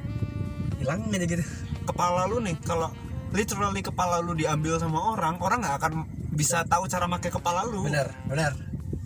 [0.82, 1.46] hilang aja gitu.
[1.86, 2.90] Kepala lu nih kalau
[3.34, 5.94] literally kepala lu diambil sama orang orang nggak akan
[6.36, 7.88] bisa tahu cara pakai kepala lu.
[7.88, 8.52] Benar benar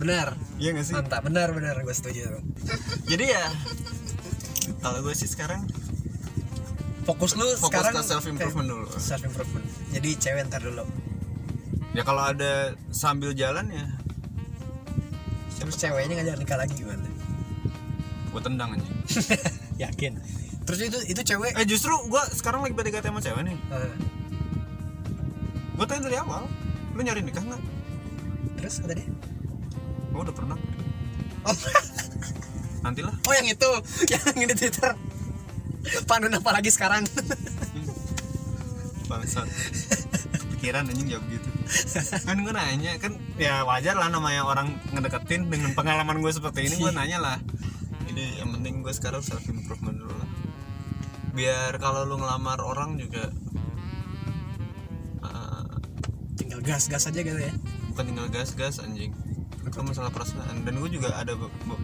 [0.00, 0.28] benar.
[0.56, 0.94] Iya gak sih?
[0.96, 2.40] Mantap benar benar gue setuju.
[3.04, 3.44] Jadi ya
[4.80, 5.64] kalau gue sih sekarang
[7.04, 8.86] fokus lu Fokus sekarang ke self improvement dulu.
[8.96, 10.84] self improvement jadi cewek ntar dulu.
[11.92, 13.86] Ya kalau ada sambil jalan ya.
[15.60, 17.04] Terus ceweknya ngajak nikah lagi gimana?
[18.32, 18.88] Gue tendang aja.
[19.84, 20.16] Yakin
[20.64, 21.52] terus itu itu cewek.
[21.56, 23.56] Eh justru gue sekarang lagi PDKT sama cewek nih.
[23.56, 23.92] Eh,
[25.76, 26.44] gue tanya dari awal
[26.94, 27.62] lu nyari nikah nggak?
[28.60, 29.08] Terus kata dia?
[30.10, 30.58] Gue udah pernah.
[31.48, 31.56] Oh,
[32.84, 33.14] nantilah.
[33.24, 33.70] Oh yang itu.
[34.12, 34.92] Yang di twitter.
[36.04, 37.08] Panun apa lagi sekarang?
[39.10, 39.48] Bangsat.
[40.56, 41.48] Pikiran anjing jawab gitu.
[42.28, 46.74] Kan gue nanya kan ya wajar lah namanya orang ngedeketin dengan pengalaman gue seperti ini
[46.76, 47.36] gue nanya lah.
[48.10, 49.96] Jadi yang penting gue sekarang self improvement
[51.30, 53.30] biar kalau lu ngelamar orang juga
[55.22, 55.64] eh,
[56.34, 57.54] tinggal gas gas aja gitu ya.
[57.90, 59.10] bukan tinggal gas-gas anjing.
[59.66, 60.62] Itu masalah perasaan.
[60.62, 61.34] Dan gue juga ada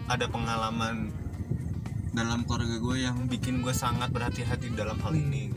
[0.07, 1.11] ada pengalaman
[2.15, 5.51] dalam keluarga gue yang bikin gue sangat berhati-hati dalam hal ini.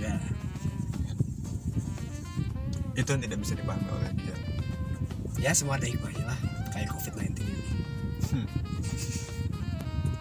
[0.00, 0.16] Ya.
[2.96, 4.36] Itu yang tidak bisa dipahami oleh dia.
[5.38, 6.38] Ya semua ada hikmahnya lah
[6.72, 7.62] kayak covid 19 ini.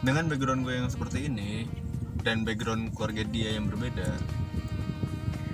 [0.05, 1.65] Dengan background gue yang seperti ini
[2.21, 4.17] dan background keluarga dia yang berbeda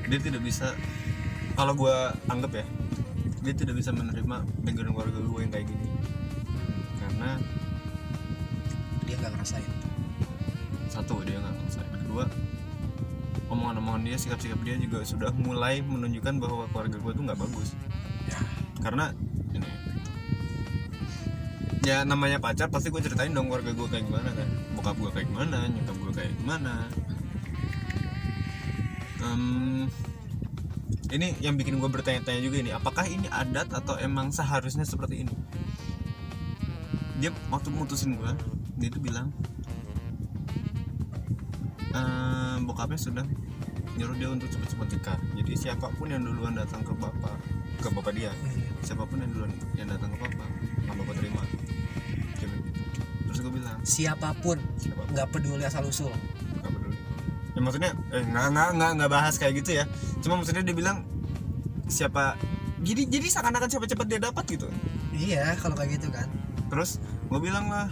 [0.07, 0.71] dia tidak bisa
[1.57, 1.95] kalau gue
[2.29, 2.65] anggap ya
[3.47, 5.87] dia tidak bisa menerima background keluarga gue yang kayak gini.
[6.99, 7.29] Karena
[9.07, 9.71] dia nggak ngerasain.
[10.91, 11.91] Satu dia nggak ngerasain.
[12.03, 12.25] Kedua
[13.47, 17.69] omongan-omongan dia sikap-sikap dia juga sudah mulai menunjukkan bahwa keluarga gue tuh nggak bagus.
[18.27, 18.39] Ya.
[18.83, 19.15] Karena
[19.55, 19.69] ini
[21.87, 24.47] ya namanya pacar pasti gue ceritain dong keluarga gue kayak gimana kan.
[24.75, 26.89] Bokap gue kayak gimana nyokap kayak gimana.
[29.21, 29.85] Em,
[31.13, 35.33] ini yang bikin gue bertanya-tanya juga ini apakah ini adat atau emang seharusnya seperti ini?
[37.21, 38.31] Dia waktu mutusin gue
[38.77, 39.29] dia tuh bilang
[41.93, 43.25] "Eh, bokapnya sudah
[43.97, 45.19] nyuruh dia untuk cepat-cepat nikah.
[45.33, 47.37] Jadi siapa pun yang duluan datang ke bapak
[47.77, 48.61] ke bapak dia Hmm.
[48.81, 51.41] siapa pun yang duluan yang datang ke nggak bapak terima
[53.47, 53.79] gue bilang.
[53.87, 54.59] Siapa pun
[55.15, 56.11] nggak peduli asal usul.
[56.59, 56.97] Nggak peduli.
[57.55, 59.87] Ya maksudnya eh, nggak nggak nggak nggak bahas kayak gitu ya.
[60.19, 61.07] Cuma maksudnya dia bilang
[61.87, 62.35] siapa
[62.83, 64.67] jadi jadi seakan-akan siapa cepat dia dapat gitu.
[65.15, 66.27] Iya kalau kayak gitu kan.
[66.67, 66.99] Terus
[67.31, 67.87] gue bilang lah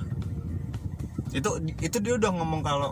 [1.32, 1.50] itu
[1.80, 2.92] itu dia udah ngomong kalau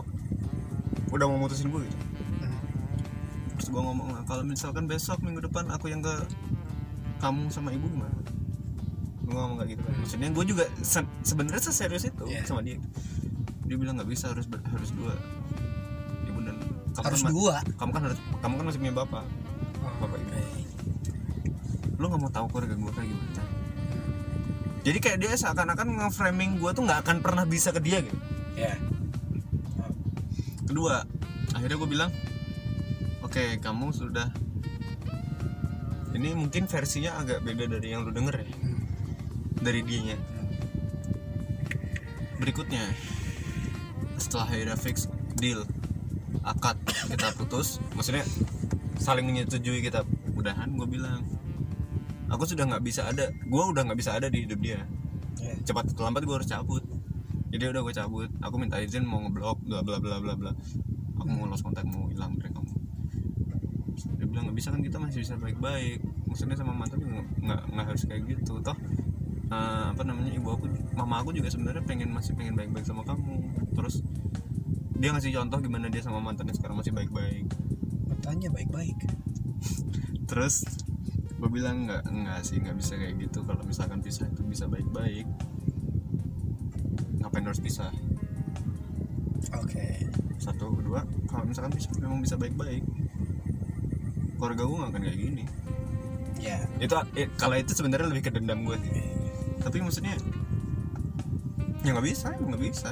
[1.12, 1.96] udah mau mutusin gue gitu.
[2.42, 2.58] Hmm.
[3.54, 6.12] terus gue ngomong lah kalau misalkan besok minggu depan aku yang ke
[7.22, 8.16] kamu sama ibu gimana?
[9.24, 9.94] Gue ngomong kayak gitu kan.
[10.02, 12.44] Maksudnya gue juga se- sebenarnya seserius itu Iya.
[12.44, 12.78] sama dia.
[13.64, 15.16] Dia bilang nggak bisa harus harus dua.
[16.28, 16.56] Ibu dan
[16.94, 17.54] kamu harus kan dua?
[17.80, 19.24] kamu kan harus kamu kan masih punya bapak.
[19.98, 20.30] Bapak ibu.
[20.30, 20.42] Oke.
[21.94, 23.42] lu nggak mau tahu keluarga gue kayak gimana?
[24.84, 28.18] Jadi kayak dia seakan-akan nge-framing gue tuh nggak akan pernah bisa ke dia gitu.
[28.58, 28.76] Ya
[30.64, 31.06] kedua
[31.54, 32.10] akhirnya gue bilang
[33.22, 34.26] oke kamu sudah
[36.18, 38.46] ini mungkin versinya agak beda dari yang lu denger ya.
[38.50, 38.82] Hmm.
[39.62, 40.18] dari dianya
[42.44, 42.84] berikutnya.
[44.20, 45.08] Setelah akhirnya fix
[45.40, 45.64] deal.
[46.44, 46.76] Akad
[47.08, 47.80] kita putus.
[47.96, 48.20] Maksudnya
[49.00, 50.04] saling menyetujui kita.
[50.36, 51.24] Udahan gue bilang.
[52.28, 54.84] Aku sudah nggak bisa ada gue udah nggak bisa ada di hidup dia.
[55.40, 56.84] Ya cepat atau lambat gue harus cabut.
[57.48, 58.28] Jadi udah gue cabut.
[58.44, 60.52] Aku minta izin mau ngeblok bla bla bla bla bla.
[61.16, 62.72] Aku mau lost kontak mau hilang dari kamu.
[64.20, 66.02] Dia bilang nggak bisa kan kita masih bisa baik baik
[66.34, 68.74] maksudnya sama mantan juga nggak nggak harus kayak gitu toh
[69.50, 73.04] eh, apa namanya ibu aku mama aku juga sebenarnya pengen masih pengen baik baik sama
[73.04, 73.40] kamu.
[73.74, 74.00] Terus
[74.94, 77.50] dia ngasih contoh gimana dia sama mantannya sekarang masih baik baik
[78.24, 78.96] Tanya baik-baik?
[80.30, 80.64] Terus
[81.36, 83.44] gue bilang nggak nggak sih nggak bisa kayak gitu.
[83.44, 85.28] Kalau misalkan pisah itu bisa baik baik
[87.20, 87.92] ngapain harus pisah?
[89.60, 90.08] Oke.
[90.40, 92.84] Satu kedua kalau misalkan bisa memang bisa baik baik
[94.40, 95.44] keluarga gue gak akan kayak gini.
[96.40, 99.13] Ya itu eh, kalau itu sebenarnya lebih ke dendam gue sih
[99.64, 100.14] tapi maksudnya
[101.80, 102.90] ya nggak bisa emang nggak bisa.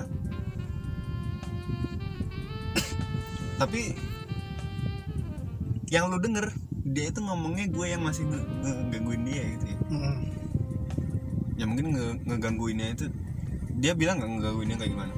[3.61, 3.95] Tapi
[5.93, 6.49] yang lu denger
[6.89, 9.79] dia itu ngomongnya gue yang masih nge- nge- ngegangguin dia gitu ya.
[9.93, 10.17] Mm-mm.
[11.61, 13.05] ya mungkin nge- ngegangguinnya itu
[13.77, 15.13] dia bilang nggak ngegangguinnya kayak gimana.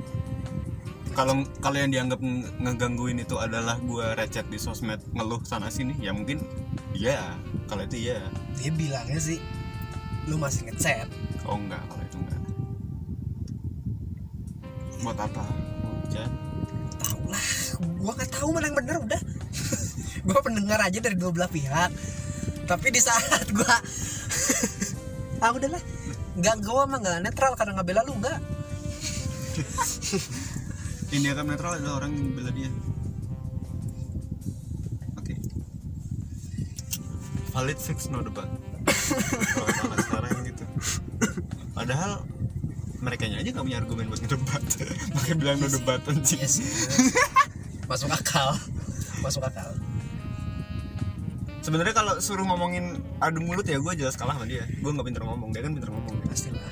[1.15, 5.95] Kalau kalau yang dianggap nge- ngegangguin itu adalah gue recet di sosmed ngeluh sana sini
[6.03, 6.43] ya mungkin
[6.95, 7.39] iya.
[7.71, 8.19] Kalau itu iya.
[8.59, 9.39] Dia bilangnya sih
[10.29, 11.09] lu masih ngechat?
[11.45, 12.41] Oh enggak kalau itu enggak.
[15.05, 15.45] Buat apa?
[16.09, 16.31] Jan.
[17.01, 17.47] tahu lah
[18.01, 19.21] gua nggak tahu mana yang benar udah.
[20.25, 21.93] Gua pendengar aja dari dua belah pihak.
[22.65, 23.77] Tapi di saat gua
[25.45, 25.83] ah udahlah.
[26.41, 28.41] Nggak gua mah nggak netral karena nggak bela lu nggak.
[31.15, 32.73] Ini akan netral adalah orang yang bela dia.
[35.21, 35.37] Oke.
[37.53, 38.49] Valid fix no debat
[39.05, 40.65] sekarang gitu.
[41.75, 42.25] Padahal
[43.05, 44.63] mereka aja nggak punya argumen buat ngedebat.
[45.15, 46.41] Makanya bilang no debat anjing.
[46.41, 46.67] Iya sih.
[47.85, 48.57] Masuk akal.
[49.21, 49.77] Masuk akal.
[51.61, 54.65] Sebenarnya kalau suruh ngomongin adu mulut ya gue jelas kalah sama dia.
[54.81, 56.17] Gue nggak pinter ngomong dia kan pinter ngomong.
[56.25, 56.65] Pastilah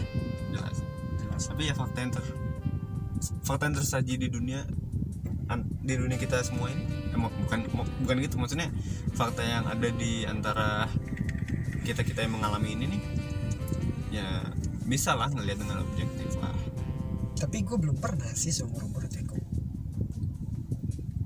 [0.52, 0.76] jelas.
[1.20, 1.42] Jelas.
[1.48, 2.24] Tapi ya fakta yang ter
[3.44, 4.64] fakta yang tersaji di dunia
[5.84, 6.88] di dunia kita semua ini.
[7.12, 8.40] Emang bukan mu- bukan gitu.
[8.40, 8.72] Maksudnya
[9.12, 10.88] fakta yang ada di antara
[11.82, 13.02] kita kita yang mengalami ini nih
[14.12, 14.26] ya
[14.86, 16.54] bisa lah ngelihat dengan objektif lah.
[17.38, 19.34] Tapi gue belum pernah sih seumur umur teko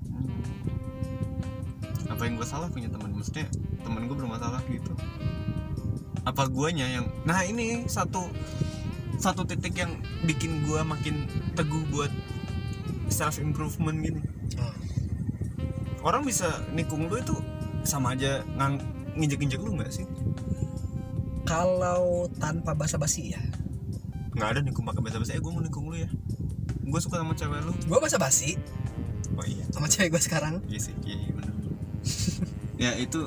[0.06, 0.40] Hmm.
[2.08, 3.12] apa yang gue salah punya teman?
[3.12, 3.46] Maksudnya
[3.84, 4.96] teman gue bermasalah gitu.
[6.24, 8.32] Apa guanya yang nah ini satu
[9.20, 12.12] satu titik yang bikin gue makin teguh buat
[13.08, 14.20] self improvement gini
[16.06, 17.34] orang bisa nikung lu itu
[17.82, 18.78] sama aja ngang
[19.18, 20.06] nginjek injek lu nggak sih
[21.46, 23.42] kalau tanpa basa-basi ya?
[24.34, 26.10] Nggak ada nikung pakai bahasa eh gue mau nikung lu ya.
[26.82, 27.72] Gue suka sama cewek lu.
[27.86, 28.58] Gue basa-basi.
[29.38, 29.64] Oh iya.
[29.70, 30.60] Sama cewek gue sekarang.
[30.66, 31.54] Iya sih iya, iya benar.
[32.76, 33.24] Ya itu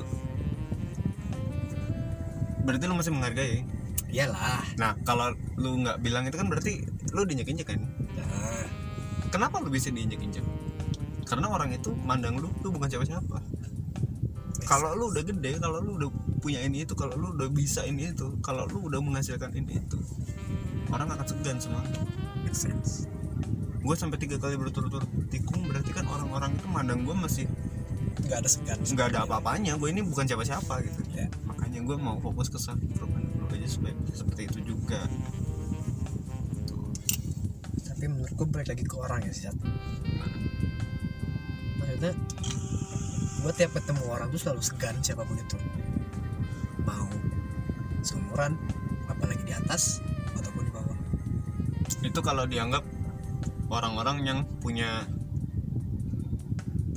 [2.62, 3.66] berarti lu masih menghargai?
[4.14, 4.62] Iyalah.
[4.78, 7.82] Nah kalau lu nggak bilang itu kan berarti lu diinjek injek kan?
[8.14, 8.62] Nah,
[9.34, 10.46] kenapa lu bisa diinjek injek
[11.26, 13.06] karena orang itu mandang lu lu bukan siapa.
[13.06, 13.38] Siapa
[14.70, 16.10] kalau lu udah gede kalau lu udah
[16.40, 20.00] punya ini itu kalau lu udah bisa ini itu kalau lu udah menghasilkan ini itu
[20.90, 21.84] orang akan segan semua
[22.42, 23.06] make sense.
[23.80, 27.46] Gue sampai tiga kali berturut-turut tikung berarti kan orang-orang itu mandang gue masih
[28.26, 28.76] nggak ada segan.
[28.80, 29.76] nggak ada apa-apanya.
[29.76, 31.00] Gue ini bukan siapa-siapa gitu.
[31.14, 31.28] Ya.
[31.44, 35.04] makanya gue mau fokus ke self improvement dulu aja supaya bisa seperti itu juga.
[36.66, 36.90] Tuh.
[37.84, 39.52] tapi menurut gue balik lagi ke orang ya sih
[42.00, 42.16] maksudnya
[43.40, 45.56] gue tiap ketemu orang tuh selalu segan siapa pun itu
[48.40, 48.56] seumuran
[49.12, 50.00] apalagi di atas
[50.32, 50.96] ataupun di bawah.
[52.00, 52.80] Itu kalau dianggap
[53.68, 55.04] orang-orang yang punya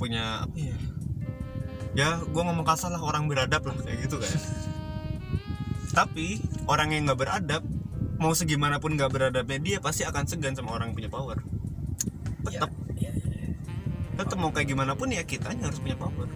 [0.00, 0.76] punya apa ya
[1.94, 4.32] ya gue ngomong kasar lah orang beradab lah kayak gitu kan.
[5.98, 7.62] Tapi orang yang nggak beradab
[8.16, 11.38] mau segimanapun nggak beradabnya dia pasti akan segan sama orang yang punya power.
[12.48, 13.48] Tetap ya, ya, ya.
[14.16, 16.26] tetap mau kayak gimana pun ya kitanya harus punya power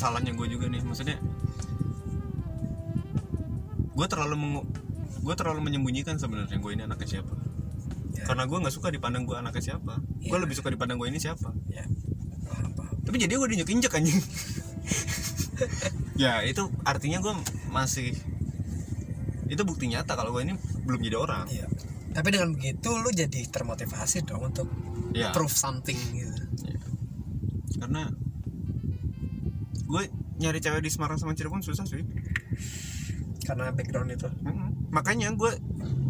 [0.00, 0.80] salahnya gue juga nih.
[0.80, 1.20] Maksudnya
[3.90, 4.60] gue terlalu mengu
[5.20, 7.34] gue terlalu menyembunyikan sebenarnya gue ini anaknya siapa.
[8.10, 8.26] Ya.
[8.26, 10.00] karena gue nggak suka dipandang gue anaknya siapa.
[10.24, 10.42] Gue Ya.
[10.42, 11.52] lebih suka dipandang gue ini siapa.
[11.68, 11.84] Ya.
[12.48, 12.96] Paham paham.
[13.04, 14.20] Tapi jadi gue diinjek injek anjing.
[16.20, 17.32] Ya itu artinya gue
[17.72, 18.12] masih
[19.48, 21.48] itu bukti nyata kalau gue ini belum jadi orang.
[21.48, 21.64] Iya.
[22.12, 24.68] Tapi dengan begitu lu jadi termotivasi dong untuk
[25.16, 26.44] ya prove something gitu.
[27.80, 28.08] Karena
[29.90, 30.02] gue
[30.38, 32.06] nyari cewek di Semarang sama Cirebon susah sih.
[33.42, 34.30] Karena background itu.
[34.46, 34.68] Mm-mm.
[34.90, 35.54] makanya gue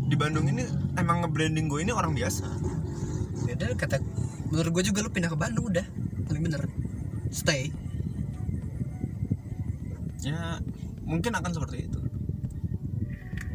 [0.08, 0.64] di Bandung ini
[0.96, 2.44] emang nge-branding gue ini orang biasa.
[3.48, 4.00] Ya udah kata
[4.52, 5.84] menurut gue juga lu pindah ke Bandung udah
[6.28, 6.68] paling bener.
[7.32, 7.72] Stay.
[10.20, 10.60] Ya
[11.08, 12.00] mungkin akan seperti itu.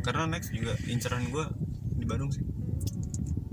[0.01, 1.45] Karena next juga inceran gue
[2.01, 2.41] di Bandung sih.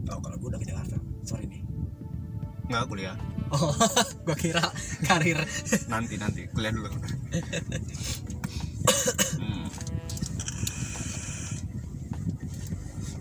[0.08, 1.60] Oh kalau gue udah ke Jakarta sorry nih.
[2.68, 3.16] Nggak kuliah
[3.56, 3.76] oh
[4.24, 4.64] gue kira
[5.04, 5.38] karir.
[5.92, 6.48] Nanti nanti.
[6.48, 6.88] Kuliah dulu.
[9.36, 9.66] Hmm.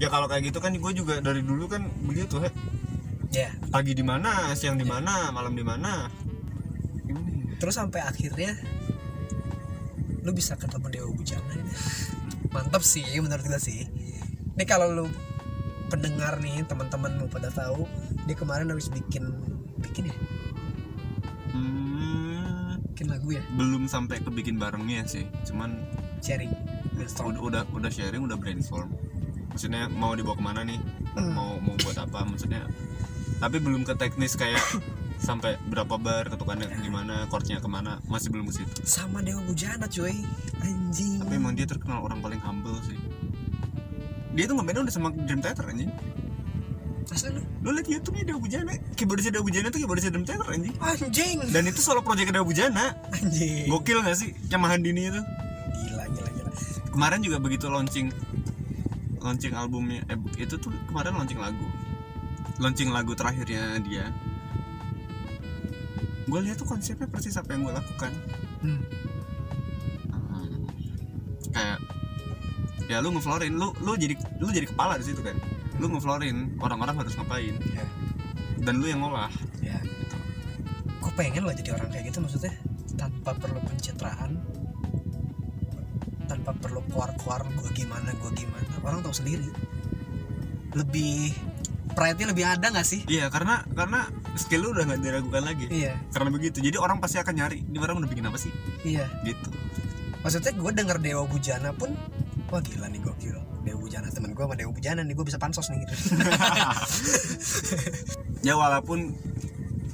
[0.02, 2.42] ya kalau kayak gitu kan gue juga dari dulu kan begitu
[3.36, 3.52] ya.
[3.70, 6.08] Pagi di mana siang di mana malam di mana.
[7.60, 8.56] Terus sampai akhirnya
[10.24, 11.56] lu bisa ketemu Dewa Bujana.
[12.56, 13.86] Mantap sih menurut gue sih.
[14.56, 15.06] Ini kalau lu
[15.92, 17.84] pendengar nih teman-teman mau pada tahu
[18.24, 19.51] dia kemarin habis bikin
[19.82, 20.16] bikin ya?
[21.52, 23.44] Hmm, bikin lagu ya?
[23.58, 25.76] belum sampai ke bikin barengnya sih cuman
[26.22, 26.54] sharing
[26.94, 27.34] brainstorm.
[27.34, 28.90] udah, udah udah sharing udah brainstorm.
[29.52, 30.80] Maksudnya mau dibawa ke mana nih?
[31.18, 31.36] Hmm.
[31.36, 32.24] mau mau buat apa?
[32.24, 32.64] Maksudnya
[33.42, 34.62] tapi belum ke teknis kayak
[35.28, 38.80] sampai berapa bar ketukannya gimana chordnya ke mana masih belum ke situ.
[38.86, 40.24] Sama Dewa Bujana cuy.
[40.62, 41.20] Anjing.
[41.26, 42.98] Tapi emang dia terkenal orang paling humble sih.
[44.32, 45.92] Dia tuh ngeband udah sama Dream Theater anjing
[47.12, 47.42] asli lu?
[47.62, 48.74] Lu liat YouTube-nya Dewa Bujana.
[48.96, 51.38] Keyboardisnya Dewa Bujana tuh keyboardisnya Dream Theater anjing anjing.
[51.52, 52.96] Dan itu solo project Dewa Bujana.
[53.12, 53.68] Anjing.
[53.68, 54.32] Gokil gak sih?
[54.48, 55.22] Yang Mahandini itu.
[55.86, 56.52] Gila gila gila.
[56.92, 58.08] Kemarin juga begitu launching
[59.22, 61.68] launching albumnya eh itu tuh kemarin launching lagu.
[62.58, 64.10] Launching lagu terakhirnya dia.
[66.26, 68.12] Gue lihat tuh konsepnya persis apa yang gue lakukan.
[68.64, 68.82] Hmm.
[70.12, 70.64] Hmm,
[71.52, 71.80] kayak
[72.92, 75.32] ya lu ngeflorin lu lu jadi lu jadi kepala di situ kan
[75.80, 77.56] lu ngeflorin orang-orang harus ngapain?
[77.72, 77.86] Ya
[78.62, 79.34] dan lu yang ngolah.
[79.60, 80.16] Ya gitu.
[81.02, 82.54] gue pengen loh jadi orang kayak gitu maksudnya.
[82.96, 84.38] Tanpa perlu pencitraan
[86.30, 88.72] tanpa perlu keluar-keluar gue gimana gue gimana.
[88.86, 89.52] Orang tahu sendiri.
[90.72, 91.36] Lebih
[91.92, 93.04] pride-nya lebih ada nggak sih?
[93.04, 94.08] Iya karena karena
[94.40, 95.66] skill lu udah nggak diragukan lagi.
[95.68, 96.00] Iya.
[96.14, 96.64] Karena begitu.
[96.64, 98.54] Jadi orang pasti akan nyari ini orang udah bikin apa sih?
[98.88, 99.10] Iya.
[99.28, 99.50] Gitu.
[100.22, 101.98] Maksudnya gue denger Dewa Bujana pun
[102.52, 103.40] wah gila nih gokil.
[103.62, 105.96] Dewa Bujana temen gue sama Dewa Bujana nih gue bisa pansos nih gitu.
[108.48, 109.14] Ya walaupun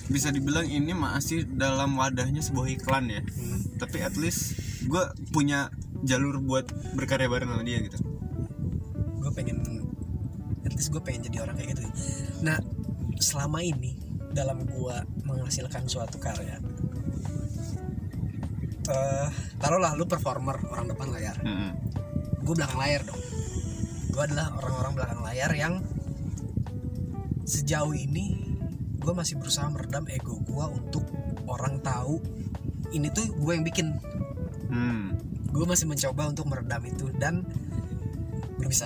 [0.08, 3.20] bisa dibilang ini masih dalam wadahnya sebuah iklan ya.
[3.20, 3.60] Hmm.
[3.78, 4.56] tapi at least
[4.88, 5.04] gue
[5.36, 5.70] punya
[6.02, 8.00] jalur buat berkarya bareng sama dia gitu.
[9.22, 9.62] Gue pengen
[10.66, 11.84] at least gue pengen jadi orang kayak gitu.
[12.42, 12.58] Nah
[13.20, 14.00] selama ini
[14.32, 14.96] dalam gue
[15.28, 16.62] menghasilkan suatu karya
[18.88, 19.28] eh
[19.60, 21.36] taruhlah lu performer orang depan layar.
[21.44, 21.87] Mm-mm.
[22.48, 23.22] Gue belakang layar dong.
[24.16, 25.74] Gue adalah orang-orang belakang layar yang
[27.44, 28.40] sejauh ini
[28.98, 31.04] gue masih berusaha meredam ego gue untuk
[31.48, 32.20] orang tahu
[32.96, 34.00] ini tuh gue yang bikin.
[34.68, 35.16] Hmm.
[35.48, 37.42] gue masih mencoba untuk meredam itu dan
[38.60, 38.86] belum bisa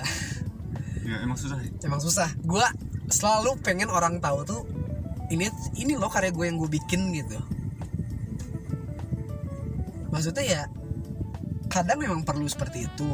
[1.02, 1.70] ya emang susah sih.
[1.82, 2.30] Emang susah.
[2.42, 2.62] Gue
[3.10, 4.62] selalu pengen orang tahu tuh
[5.28, 7.38] ini ini loh karya gue yang gue bikin gitu.
[10.14, 10.62] Maksudnya ya
[11.66, 13.10] kadang memang perlu seperti itu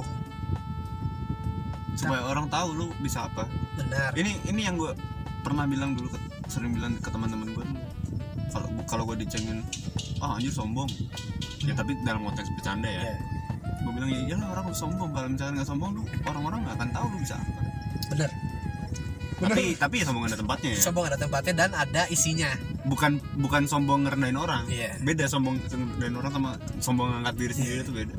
[1.99, 3.43] supaya orang tahu lu bisa apa.
[3.75, 4.15] Benar.
[4.15, 4.95] Ini ini yang gue
[5.43, 7.67] pernah bilang dulu ke, sering bilang ke teman-teman gue
[8.55, 9.67] kalau kalau gue dicengin
[10.23, 10.87] ah anjir sombong.
[11.67, 13.03] Ya tapi dalam konteks bercanda ya.
[13.03, 13.17] Iya,
[13.83, 15.11] gue bilang ya iyalah orang lu sombong.
[15.11, 17.61] Kalau misalnya nggak sombong lu orang-orang nggak akan tahu lu bisa apa.
[18.15, 18.31] Benar.
[19.39, 20.79] Tapi tapi ya sombong ada tempatnya ya.
[20.83, 22.51] Sombong ada tempatnya dan ada isinya.
[22.87, 24.65] Bukan bukan sombong ngerendahin orang.
[24.71, 24.97] Iya.
[25.03, 27.85] beda sombong ngerendahin orang sama sombong ngangkat diri sendiri Iya.
[27.85, 28.15] itu beda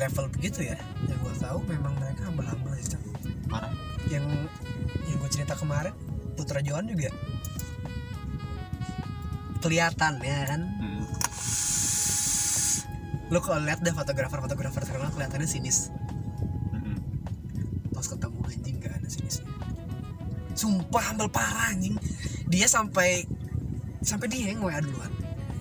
[0.00, 0.76] level begitu ya.
[1.04, 2.96] Yang gue tahu memang mereka humble-humble sih
[3.52, 3.72] parah.
[4.08, 4.24] Yang
[5.04, 5.92] yang gue cerita kemarin
[6.34, 7.12] Putra Johan juga.
[9.60, 10.62] Kelihatan ya kan?
[10.64, 11.04] Hmm.
[13.30, 15.92] lu kalau lihat deh fotografer-fotografer terkenal kelihatannya sinis.
[16.74, 16.98] Hmm.
[17.94, 19.46] pas ketemu anjing gak ada sinisnya.
[20.58, 21.94] Sumpah humble parah anjing.
[22.50, 23.28] Dia sampai
[24.02, 25.12] sampai dia yang WA duluan.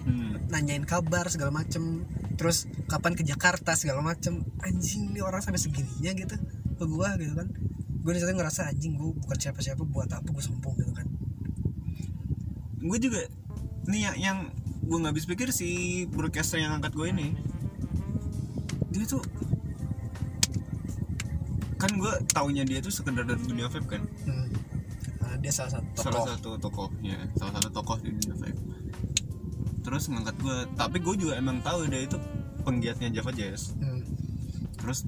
[0.07, 0.41] Hmm.
[0.49, 2.07] nanyain kabar segala macem
[2.39, 4.47] terus kapan ke Jakarta segala macem.
[4.63, 6.39] Anjing nih orang sampai segininya gitu
[6.79, 7.51] ke gua gitu kan.
[7.99, 11.03] Gue di situ ngerasa anjing gue bukan siapa-siapa buat apa gue sombong gitu kan.
[12.79, 13.27] Gue juga
[13.91, 14.37] nih yang, yang
[14.87, 17.35] gue nggak habis pikir si broadcaster yang angkat gue ini
[18.89, 19.21] dia tuh
[21.75, 24.01] kan gue taunya dia tuh sekedar dari dunia vape kan?
[24.23, 24.47] Hmm.
[25.19, 26.03] Nah, dia salah satu tokoh.
[26.07, 28.59] salah satu tokoh ya salah satu tokoh di dunia vape
[29.89, 32.21] terus ngangkat gue tapi gue juga emang tahu dia itu
[32.61, 34.05] penggiatnya Java Jazz Hmm.
[34.77, 35.01] terus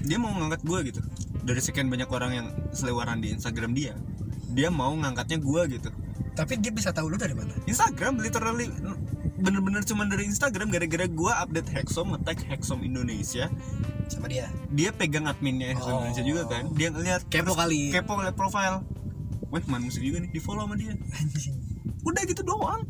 [0.00, 1.00] dia mau ngangkat gue gitu.
[1.40, 3.96] Dari sekian banyak orang yang selewaran di Instagram dia
[4.50, 5.88] dia mau ngangkatnya gue gitu.
[6.34, 7.56] Tapi dia bisa tahu lu dari mana?
[7.64, 8.68] Instagram literally
[9.34, 13.48] bener-bener cuman dari Instagram gara-gara gue update Hexom nge-tag Hexom Indonesia.
[14.06, 14.52] Sama dia?
[14.68, 15.98] Dia pegang adminnya Hexom Oh.
[16.02, 16.68] Indonesia juga kan.
[16.70, 17.80] Dia ngeliat kepo terus kali.
[17.90, 18.84] kepo ngeliat profile.
[19.48, 20.92] Wah man musik juga nih di follow sama dia.
[20.92, 21.56] Anjing
[22.04, 22.84] udah gitu doang.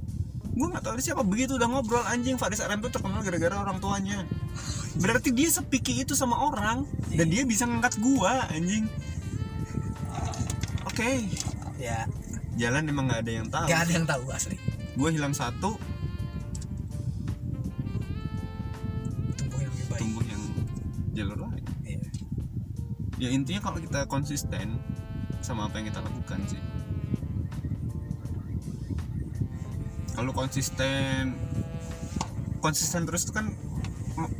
[0.54, 1.22] Gue nggak tahu dia siapa.
[1.26, 4.22] Begitu udah ngobrol anjing Faris RM tuh terkenal gara-gara orang tuanya.
[4.94, 8.86] Berarti dia sepiki itu sama orang dan dia bisa ngangkat gua anjing.
[10.86, 11.26] Oke.
[11.82, 12.06] Ya.
[12.54, 13.66] Jalan emang nggak ada yang tahu.
[13.66, 14.54] Gak ada yang tahu asli.
[14.94, 15.74] Gue hilang satu.
[19.34, 19.98] Tumbuh yang lebih baik.
[19.98, 20.42] Tumbuh yang
[21.18, 21.64] jalur lain.
[21.82, 21.98] Iya.
[23.18, 24.78] ya intinya kalau kita konsisten
[25.42, 26.62] sama apa yang kita lakukan sih
[30.14, 31.34] kalau konsisten
[32.62, 33.52] konsisten terus itu kan
[34.16, 34.34] m-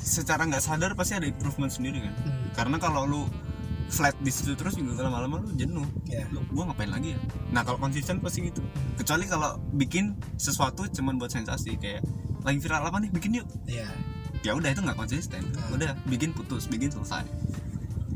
[0.00, 2.14] secara nggak sadar pasti ada improvement sendiri kan.
[2.24, 2.48] Hmm.
[2.56, 3.22] karena kalau lu
[3.88, 5.86] flat di situ terus juga lama-lama lu jenuh.
[6.04, 6.28] Ya.
[6.28, 7.18] lu gua ngapain lagi ya?
[7.56, 8.60] Nah kalau konsisten pasti gitu.
[9.00, 12.04] Kecuali kalau bikin sesuatu cuman buat sensasi kayak
[12.44, 13.08] lagi viral apa nih?
[13.08, 13.48] Bikin yuk.
[13.64, 13.88] Iya.
[14.44, 15.40] ya udah itu nggak konsisten.
[15.40, 15.76] Hmm.
[15.76, 17.24] udah bikin putus bikin selesai.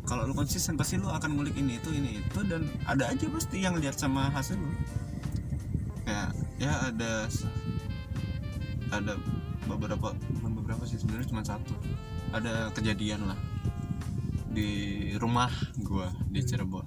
[0.05, 3.65] Kalau lu konsisten pasti lu akan ngulik ini itu ini itu dan ada aja pasti
[3.65, 4.71] yang lihat sama hasil lu.
[6.05, 6.29] Ya
[6.63, 7.27] ya ada
[8.95, 9.19] ada
[9.67, 11.75] beberapa bukan beberapa sih sebenarnya cuma satu.
[12.31, 13.39] Ada kejadian lah
[14.55, 15.51] di rumah
[15.83, 16.87] gua di Cirebon.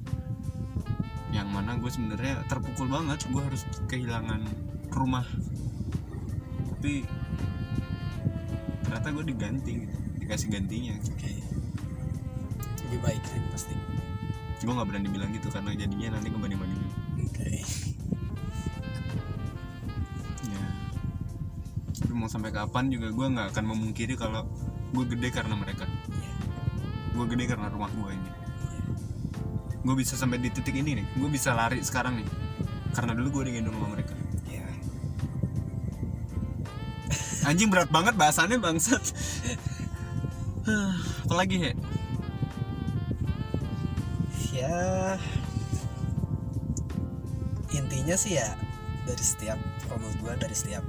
[1.36, 4.48] Yang mana gue sebenarnya terpukul banget gue harus kehilangan
[4.96, 5.28] rumah.
[6.80, 7.04] Tapi
[8.88, 10.96] ternyata gue diganti gitu dikasih gantinya.
[11.04, 11.36] Oke.
[12.88, 13.76] Lebih baik kan pasti.
[14.64, 16.85] Gue nggak berani bilang gitu karena jadinya nanti kembali bandingin
[22.26, 24.50] mau sampai kapan juga gue nggak akan memungkiri kalau
[24.98, 25.86] gue gede karena mereka.
[26.10, 26.34] Iya.
[27.14, 28.32] gue gede karena rumah gue ini.
[29.86, 31.06] Gue bisa sampai di titik ini nih.
[31.22, 32.26] Gue bisa lari sekarang nih.
[32.98, 34.18] Karena dulu gue digendong sama mereka.
[34.50, 34.66] Iya.
[37.54, 39.06] anjing berat banget bahasannya bangsat.
[41.30, 41.72] Apalagi he?
[44.50, 44.82] Ya.
[47.70, 48.58] Intinya sih ya
[49.06, 50.82] dari setiap kalau gua dari setiap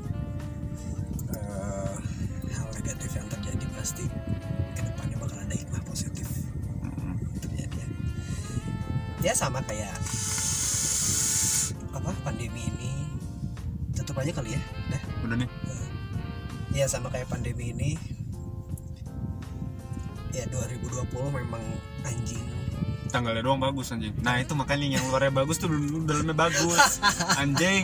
[23.26, 24.14] tanggalnya doang bagus anjing.
[24.22, 25.66] Nah itu makanya yang luarnya bagus tuh
[26.06, 27.02] dalamnya bagus.
[27.34, 27.82] Anjing.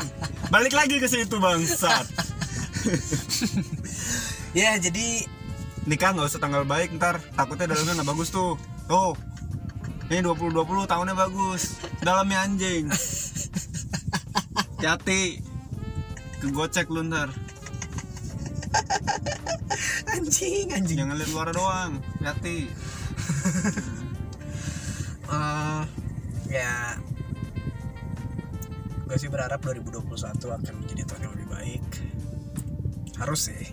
[0.54, 2.06] Balik lagi ke situ bangsat.
[4.52, 5.24] Ya jadi
[5.88, 7.18] nikah nggak usah tanggal baik ntar.
[7.34, 8.54] Takutnya dalamnya nggak bagus tuh.
[8.86, 9.18] Tuh.
[10.12, 11.80] Ini 2020 tahunnya bagus.
[12.04, 12.86] Dalamnya anjing.
[14.78, 15.42] Hati
[16.38, 17.32] kegocek lu ntar.
[20.12, 21.00] Anjing anjing.
[21.00, 21.92] Jangan lihat luar doang.
[22.20, 22.68] Hati
[29.12, 30.08] gue sih berharap 2021
[30.40, 31.84] akan menjadi tahun yang lebih baik.
[33.20, 33.68] Harus sih.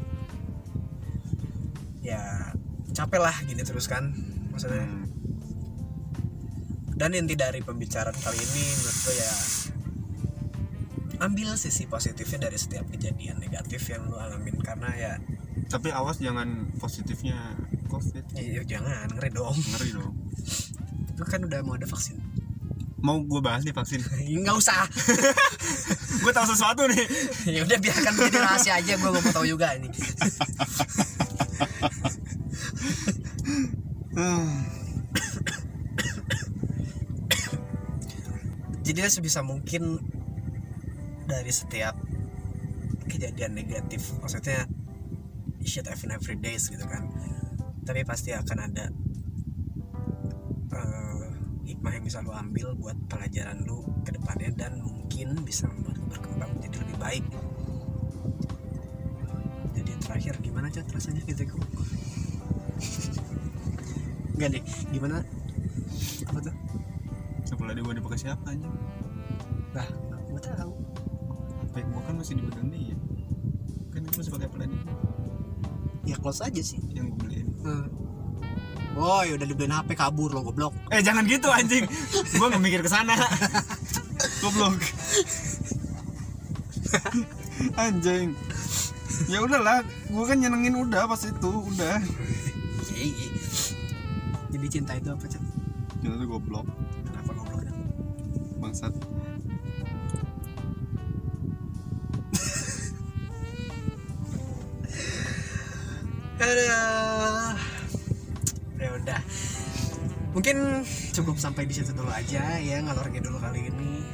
[2.03, 2.51] Ya
[2.91, 4.11] capek lah gini terus kan
[4.51, 4.83] maksudnya.
[4.83, 5.07] Hmm.
[6.99, 9.33] dan inti dari pembicaraan kali ini menurut gue ya
[11.23, 14.59] ambil sisi positifnya dari setiap kejadian negatif yang lu alamin.
[14.59, 15.15] Karena ya
[15.71, 17.55] tapi awas jangan positifnya
[17.87, 18.27] covid.
[18.35, 19.55] Ya, ya jangan ngeri dong.
[19.55, 20.19] Ngeri dong.
[21.15, 22.18] Itu kan udah mau ada vaksin
[22.99, 24.01] mau gue bahas nih vaksin.
[24.43, 24.83] Nggak usah.
[26.23, 27.05] Gue tahu sesuatu nih.
[27.55, 29.89] Ya udah biarkan menjadi rahasia aja gue gak mau tahu juga ini.
[38.83, 40.01] Jadi ya sebisa mungkin
[41.29, 41.95] dari setiap
[43.07, 44.65] kejadian negatif maksudnya
[45.63, 47.07] shit happen every days gitu kan.
[47.87, 48.91] Tapi pasti akan ada
[52.09, 57.21] bisa lu ambil buat pelajaran lu ke depannya dan mungkin bisa membuat lu baik
[59.77, 61.61] jadi terakhir gimana cat rasanya gitu kok
[64.39, 65.21] Enggak deh, gimana?
[66.31, 66.55] Apa tuh?
[67.45, 68.69] sebelah dia gue dipakai siapa aja
[69.77, 69.87] Nah,
[70.33, 70.73] gue tahu.
[71.77, 72.97] baik gue kan masih dipegang dia
[73.93, 74.71] kan itu masih pakai pelan
[76.09, 76.81] Ya close aja sih.
[78.99, 80.75] Woi, udah dibeliin HP kabur lo goblok.
[80.91, 81.87] eh jangan gitu anjing
[82.29, 83.15] gue nggak mikir ke sana
[84.43, 84.75] goblok
[87.77, 88.35] anjing
[89.25, 91.97] ya udahlah gue kan nyenengin udah pas itu udah
[92.89, 93.27] Iya, iya.
[94.51, 95.39] Jadi cinta itu apa, Cat?
[96.03, 96.67] Jangan tuh goblok
[97.07, 97.63] Kenapa goblok?
[98.59, 98.91] Bangsat
[106.39, 107.08] Aduh.
[110.29, 114.05] Mungkin cukup sampai di situ dulu aja ya ngalor dulu kali ini.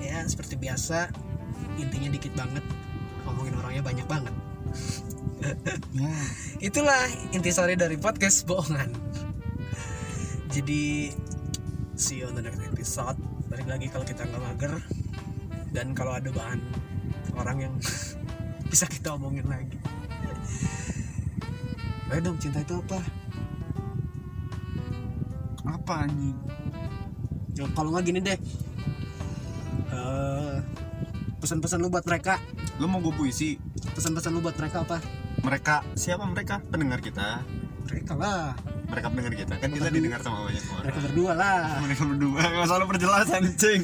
[0.00, 1.12] Ya seperti biasa
[1.76, 2.64] intinya dikit banget
[3.28, 4.34] ngomongin orangnya banyak banget.
[6.00, 6.12] ya
[6.58, 7.02] Itulah
[7.36, 8.90] intisari dari podcast bohongan.
[10.48, 11.12] Jadi
[11.92, 13.18] see you on the next episode.
[13.52, 14.72] Balik lagi kalau kita nggak mager
[15.76, 16.60] dan kalau ada bahan
[17.36, 17.74] orang yang
[18.72, 19.76] bisa kita omongin lagi.
[22.08, 23.17] Ayo dong cinta itu apa?
[25.88, 26.36] Apa anjing
[27.56, 28.38] Ya, kalau nggak gini deh.
[29.88, 30.56] Eh,
[31.38, 32.38] pesan-pesan lu buat mereka.
[32.76, 33.58] lo mau gue puisi
[33.90, 35.00] Pesan-pesan lu buat mereka apa?
[35.40, 37.40] mereka siapa mereka pendengar kita
[37.82, 38.52] Mereka lah.
[38.84, 41.62] mereka pendengar kita kan kita didengar sama banyak orang Mereka berdua lah.
[41.80, 43.82] mereka berdua nggak salah perjelasan cing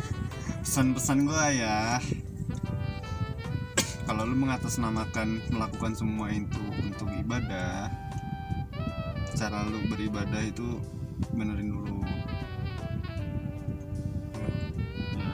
[0.64, 1.96] pesan-pesan gue ya
[4.04, 7.88] kalau lu mengatasnamakan melakukan semua itu untuk ibadah
[9.30, 10.76] cara lu beribadah itu
[11.34, 11.96] benerin dulu
[15.18, 15.30] Ya.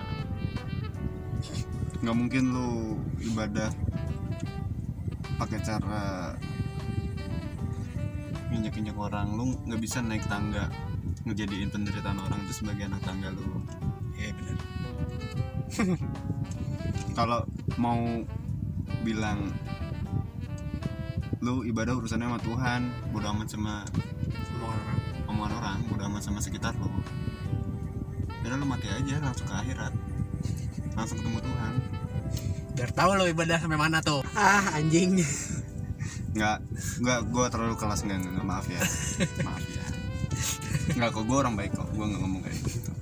[2.04, 2.70] nggak mungkin lu
[3.20, 3.70] ibadah
[5.36, 6.32] pakai cara
[8.54, 10.70] injek-injek orang lu nggak bisa naik tangga
[11.24, 13.60] ngejadiin penderitaan orang itu sebagai anak tangga lu
[14.14, 14.58] Iya benar.
[17.18, 17.40] kalau
[17.76, 17.98] mau
[19.02, 19.50] bilang
[21.44, 22.80] lu ibadah urusannya sama Tuhan
[23.12, 23.84] bodo amat sama.
[25.44, 26.88] Omongan orang bodo amat sama sekitar lu.
[28.40, 29.92] Udah lu mati aja langsung ke akhirat.
[30.96, 31.74] Langsung ketemu Tuhan.
[32.72, 34.24] Biar tahu lo ibadah sampai mana tuh.
[34.32, 35.20] Ah anjing.
[36.32, 36.56] nggak
[37.04, 38.80] nggak gue terlalu kelas nggak nggak maaf ya.
[39.44, 39.84] Maaf ya.
[40.96, 41.88] Nggak kok gue orang baik kok.
[41.92, 42.92] Gue nggak ngomong kayak gitu.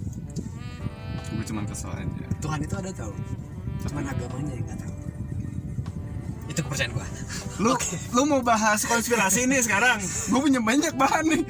[1.39, 2.27] Gue cuman kesel aja.
[2.43, 3.15] Tuhan itu ada tahu.
[3.87, 4.95] Cuman agamanya yang nggak tahu.
[6.51, 7.07] Itu kepercayaan gua.
[7.63, 7.79] lu
[8.19, 10.03] lu mau bahas konspirasi nih sekarang?
[10.03, 11.43] Gue punya banyak bahan nih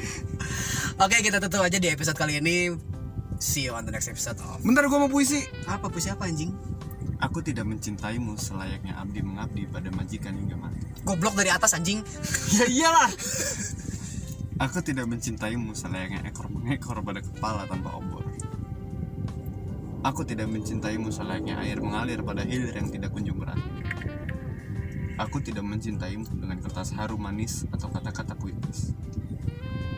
[1.03, 2.79] Oke kita tutup aja di episode kali ini.
[3.43, 6.55] See you on the next episode of bentar gue mau puisi apa puisi apa anjing?
[7.19, 10.87] Aku tidak mencintaimu selayaknya abdi mengabdi pada majikan hingga mati.
[11.03, 12.07] Goblok dari atas anjing.
[12.55, 13.11] Ya iyalah.
[14.63, 18.23] Aku tidak mencintaimu selayaknya ekor mengekor pada kepala tanpa obor.
[20.07, 23.75] Aku tidak mencintaimu selayaknya air mengalir pada hilir yang tidak kunjung berakhir.
[25.19, 28.95] Aku tidak mencintaimu dengan kertas harum manis atau kata-kata puitis.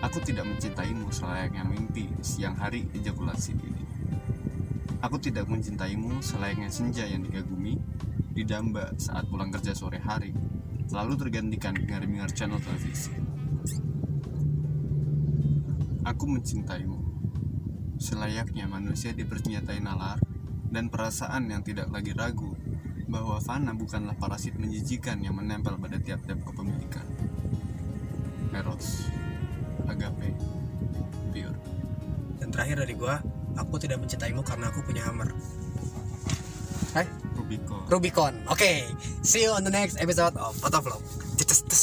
[0.05, 3.85] Aku tidak mencintaimu selayaknya mimpi siang hari ejakulasi dini.
[5.01, 7.81] Aku tidak mencintaimu selayaknya senja yang digagumi,
[8.37, 10.37] didamba saat pulang kerja sore hari,
[10.93, 13.17] lalu tergantikan dengan dengar channel televisi.
[16.05, 17.01] Aku mencintaimu,
[17.97, 20.21] selayaknya manusia dipersenjatai nalar
[20.69, 22.53] dan perasaan yang tidak lagi ragu
[23.09, 27.09] bahwa fana bukanlah parasit menjijikan yang menempel pada tiap-tiap kepemilikan.
[28.53, 29.09] Eros,
[29.89, 30.31] agape,
[31.35, 31.57] pure.
[32.41, 33.21] Dan terakhir dari gua,
[33.59, 35.31] aku tidak mencintaimu karena aku punya hammer.
[36.95, 37.83] Hai, Rubicon.
[37.91, 38.35] Rubicon.
[38.49, 38.87] Oke,
[39.27, 40.55] see you on the next episode of.
[41.35, 41.83] Tes tes.